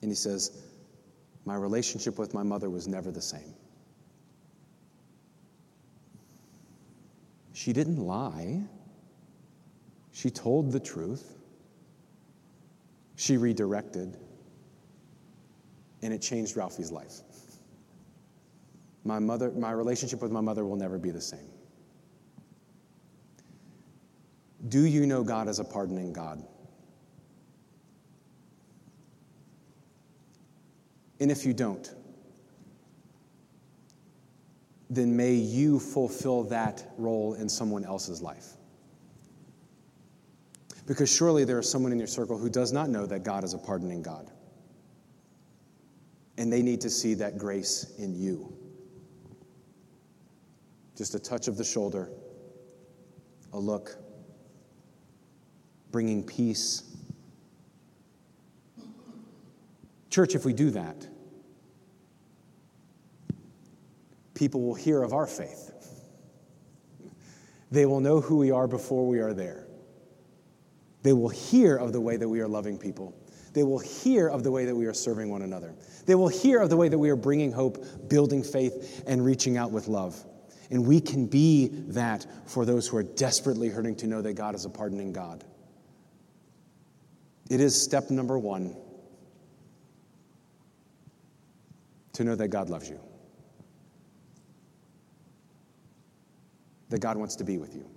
And 0.04 0.12
he 0.12 0.16
says, 0.16 0.52
My 1.46 1.56
relationship 1.56 2.20
with 2.20 2.34
my 2.34 2.44
mother 2.44 2.70
was 2.70 2.88
never 2.89 3.10
the 3.10 3.22
same. 3.22 3.56
She 7.54 7.72
didn't 7.72 7.98
lie, 7.98 8.62
she 10.12 10.30
told 10.30 10.74
the 10.74 10.80
truth, 10.80 11.38
she 13.16 13.38
redirected, 13.38 14.18
and 16.02 16.13
it 16.13 16.22
changed 16.22 16.58
Ralphie's 16.58 16.92
life. 16.92 17.22
My, 19.06 19.20
mother, 19.20 19.52
my 19.52 19.72
relationship 19.72 20.22
with 20.22 20.32
my 20.32 20.42
mother 20.42 20.66
will 20.66 20.76
never 20.76 20.98
be 20.98 21.12
the 21.12 21.22
same. 21.22 21.48
Do 24.68 24.86
you 24.86 25.06
know 25.06 25.24
God 25.24 25.48
as 25.48 25.60
a 25.60 25.63
pardoning 25.63 26.12
God? 26.12 26.44
And 31.24 31.32
if 31.32 31.46
you 31.46 31.54
don't, 31.54 31.90
then 34.90 35.16
may 35.16 35.34
you 35.34 35.80
fulfill 35.80 36.44
that 36.44 36.86
role 36.98 37.36
in 37.36 37.48
someone 37.48 37.86
else's 37.86 38.22
life. 38.22 38.58
Because 40.86 41.10
surely 41.10 41.46
there 41.46 41.60
is 41.60 41.70
someone 41.70 41.94
in 41.94 41.98
your 41.98 42.10
circle 42.10 42.38
who 42.38 42.50
does 42.50 42.74
not 42.74 42.90
know 42.90 43.06
that 43.06 43.24
God 43.24 43.46
is 43.46 43.54
a 43.54 43.58
pardoning 43.58 44.02
God. 44.02 44.32
And 46.38 46.52
they 46.52 46.62
need 46.62 46.82
to 46.82 46.90
see 46.90 47.14
that 47.14 47.38
grace 47.38 47.94
in 47.98 48.14
you. 48.14 48.54
Just 50.98 51.16
a 51.16 51.20
touch 51.20 51.48
of 51.48 51.56
the 51.56 51.64
shoulder, 51.64 52.10
a 53.54 53.58
look, 53.58 53.96
bringing 55.90 56.22
peace. 56.22 56.84
Church, 60.10 60.36
if 60.36 60.44
we 60.44 60.52
do 60.52 60.70
that, 60.70 61.08
people 64.34 64.62
will 64.62 64.76
hear 64.76 65.04
of 65.04 65.13
our 65.13 65.28
faith. 65.28 65.72
They 67.72 67.86
will 67.86 68.00
know 68.00 68.22
who 68.22 68.38
we 68.38 68.52
are 68.52 68.67
before 68.67 69.08
we 69.08 69.19
are 69.19 69.34
there. 69.34 69.67
They 71.02 71.13
will 71.13 71.30
hear 71.30 71.76
of 71.76 71.91
the 71.91 72.02
way 72.02 72.17
that 72.17 72.30
we 72.30 72.39
are 72.39 72.48
loving 72.48 72.78
people. 72.78 73.15
They 73.54 73.63
will 73.63 73.80
hear 73.80 74.28
of 74.28 74.43
the 74.43 74.52
way 74.52 74.65
that 74.65 74.76
we 74.76 74.86
are 74.86 74.93
serving 74.93 75.30
one 75.30 75.41
another. 75.41 75.76
They 76.06 76.15
will 76.15 76.28
hear 76.28 76.60
of 76.60 76.69
the 76.69 76.78
way 76.78 76.89
that 76.89 76.98
we 76.98 77.10
are 77.10 77.15
bringing 77.15 77.52
hope, 77.52 78.10
building 78.10 78.43
faith, 78.43 79.04
and 79.06 79.24
reaching 79.24 79.58
out 79.58 79.72
with 79.72 79.88
love. 79.88 80.24
And 80.72 80.88
we 80.88 81.00
can 81.02 81.28
be 81.28 81.67
that 81.89 82.26
for 82.48 82.65
those 82.65 82.88
who 82.88 82.98
are 82.98 83.04
desperately 83.04 83.69
hurting 83.69 83.96
to 83.98 84.08
know 84.08 84.22
that 84.22 84.34
God 84.34 84.56
is 84.56 84.65
a 84.65 84.69
pardoning 84.69 85.13
God. 85.13 85.43
It 87.50 87.60
is 87.60 87.80
step 87.80 88.10
number 88.10 88.39
one 88.39 88.76
to 92.13 92.24
know 92.24 92.36
that 92.36 92.48
God 92.48 92.69
loves 92.69 92.89
you, 92.89 93.00
that 96.94 97.00
God 97.00 97.18
wants 97.18 97.36
to 97.38 97.44
be 97.44 97.58
with 97.58 97.74
you, 97.74 97.90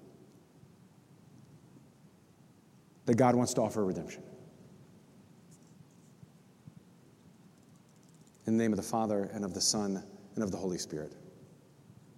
that 3.04 3.18
God 3.18 3.34
wants 3.34 3.52
to 3.52 3.60
offer 3.60 3.84
redemption. 3.84 4.22
In 8.46 8.56
the 8.56 8.64
name 8.64 8.72
of 8.72 8.78
the 8.78 8.82
Father, 8.82 9.28
and 9.34 9.44
of 9.44 9.52
the 9.52 9.60
Son, 9.60 10.02
and 10.34 10.42
of 10.42 10.50
the 10.50 10.56
Holy 10.56 10.78
Spirit. 10.78 11.12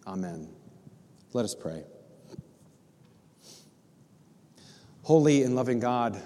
Amen. 0.07 0.49
Let 1.33 1.45
us 1.45 1.53
pray. 1.53 1.83
Holy 5.03 5.43
and 5.43 5.57
loving 5.57 5.81
God, 5.81 6.23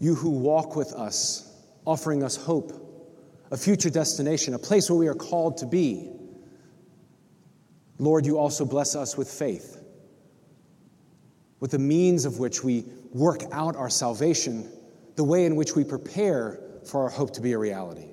you 0.00 0.16
who 0.16 0.30
walk 0.30 0.74
with 0.74 0.92
us, 0.92 1.56
offering 1.84 2.24
us 2.24 2.34
hope, 2.34 2.72
a 3.52 3.56
future 3.56 3.90
destination, 3.90 4.54
a 4.54 4.58
place 4.58 4.90
where 4.90 4.98
we 4.98 5.06
are 5.06 5.14
called 5.14 5.58
to 5.58 5.66
be. 5.66 6.13
Lord, 7.98 8.26
you 8.26 8.38
also 8.38 8.64
bless 8.64 8.96
us 8.96 9.16
with 9.16 9.30
faith, 9.30 9.80
with 11.60 11.70
the 11.70 11.78
means 11.78 12.24
of 12.24 12.38
which 12.38 12.64
we 12.64 12.84
work 13.12 13.42
out 13.52 13.76
our 13.76 13.90
salvation, 13.90 14.68
the 15.16 15.24
way 15.24 15.46
in 15.46 15.56
which 15.56 15.76
we 15.76 15.84
prepare 15.84 16.60
for 16.84 17.04
our 17.04 17.10
hope 17.10 17.32
to 17.34 17.40
be 17.40 17.52
a 17.52 17.58
reality. 17.58 18.08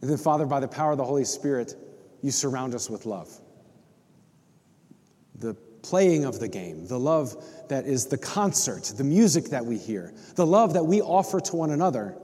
And 0.00 0.10
then, 0.10 0.18
Father, 0.18 0.46
by 0.46 0.60
the 0.60 0.68
power 0.68 0.92
of 0.92 0.98
the 0.98 1.04
Holy 1.04 1.24
Spirit, 1.24 1.74
you 2.22 2.30
surround 2.30 2.74
us 2.74 2.90
with 2.90 3.06
love. 3.06 3.30
The 5.36 5.54
playing 5.82 6.24
of 6.24 6.40
the 6.40 6.48
game, 6.48 6.86
the 6.86 6.98
love 6.98 7.36
that 7.68 7.86
is 7.86 8.06
the 8.06 8.18
concert, 8.18 8.92
the 8.96 9.04
music 9.04 9.44
that 9.46 9.64
we 9.64 9.78
hear, 9.78 10.12
the 10.34 10.46
love 10.46 10.74
that 10.74 10.84
we 10.84 11.00
offer 11.00 11.40
to 11.40 11.56
one 11.56 11.70
another, 11.70 12.16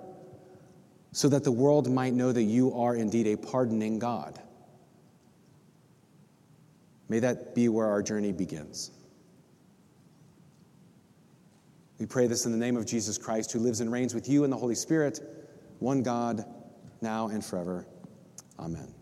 so 1.13 1.29
that 1.29 1.45
the 1.45 1.53
world 1.53 1.91
might 1.91 2.13
know 2.13 2.33
that 2.33 2.43
you 2.43 2.75
are 2.75 2.95
indeed 2.95 3.27
a 3.27 3.37
pardoning 3.37 3.99
God. 3.99 4.39
May 7.09 7.21
that 7.21 7.55
be 7.55 7.69
where 7.69 7.87
our 7.87 8.03
journey 8.03 8.33
begins. 8.33 8.91
We 11.99 12.07
pray 12.07 12.27
this 12.27 12.45
in 12.45 12.53
the 12.53 12.59
name 12.59 12.77
of 12.77 12.85
Jesus 12.85 13.17
Christ, 13.17 13.53
who 13.53 13.59
lives 13.59 13.81
and 13.81 13.91
reigns 13.91 14.15
with 14.15 14.29
you 14.29 14.45
in 14.45 14.51
the 14.51 14.57
Holy 14.57 14.75
Spirit, 14.75 15.21
one 15.79 16.03
God, 16.03 16.45
now 17.01 17.29
and 17.29 17.45
forever. 17.45 17.87
Amen. 18.59 18.93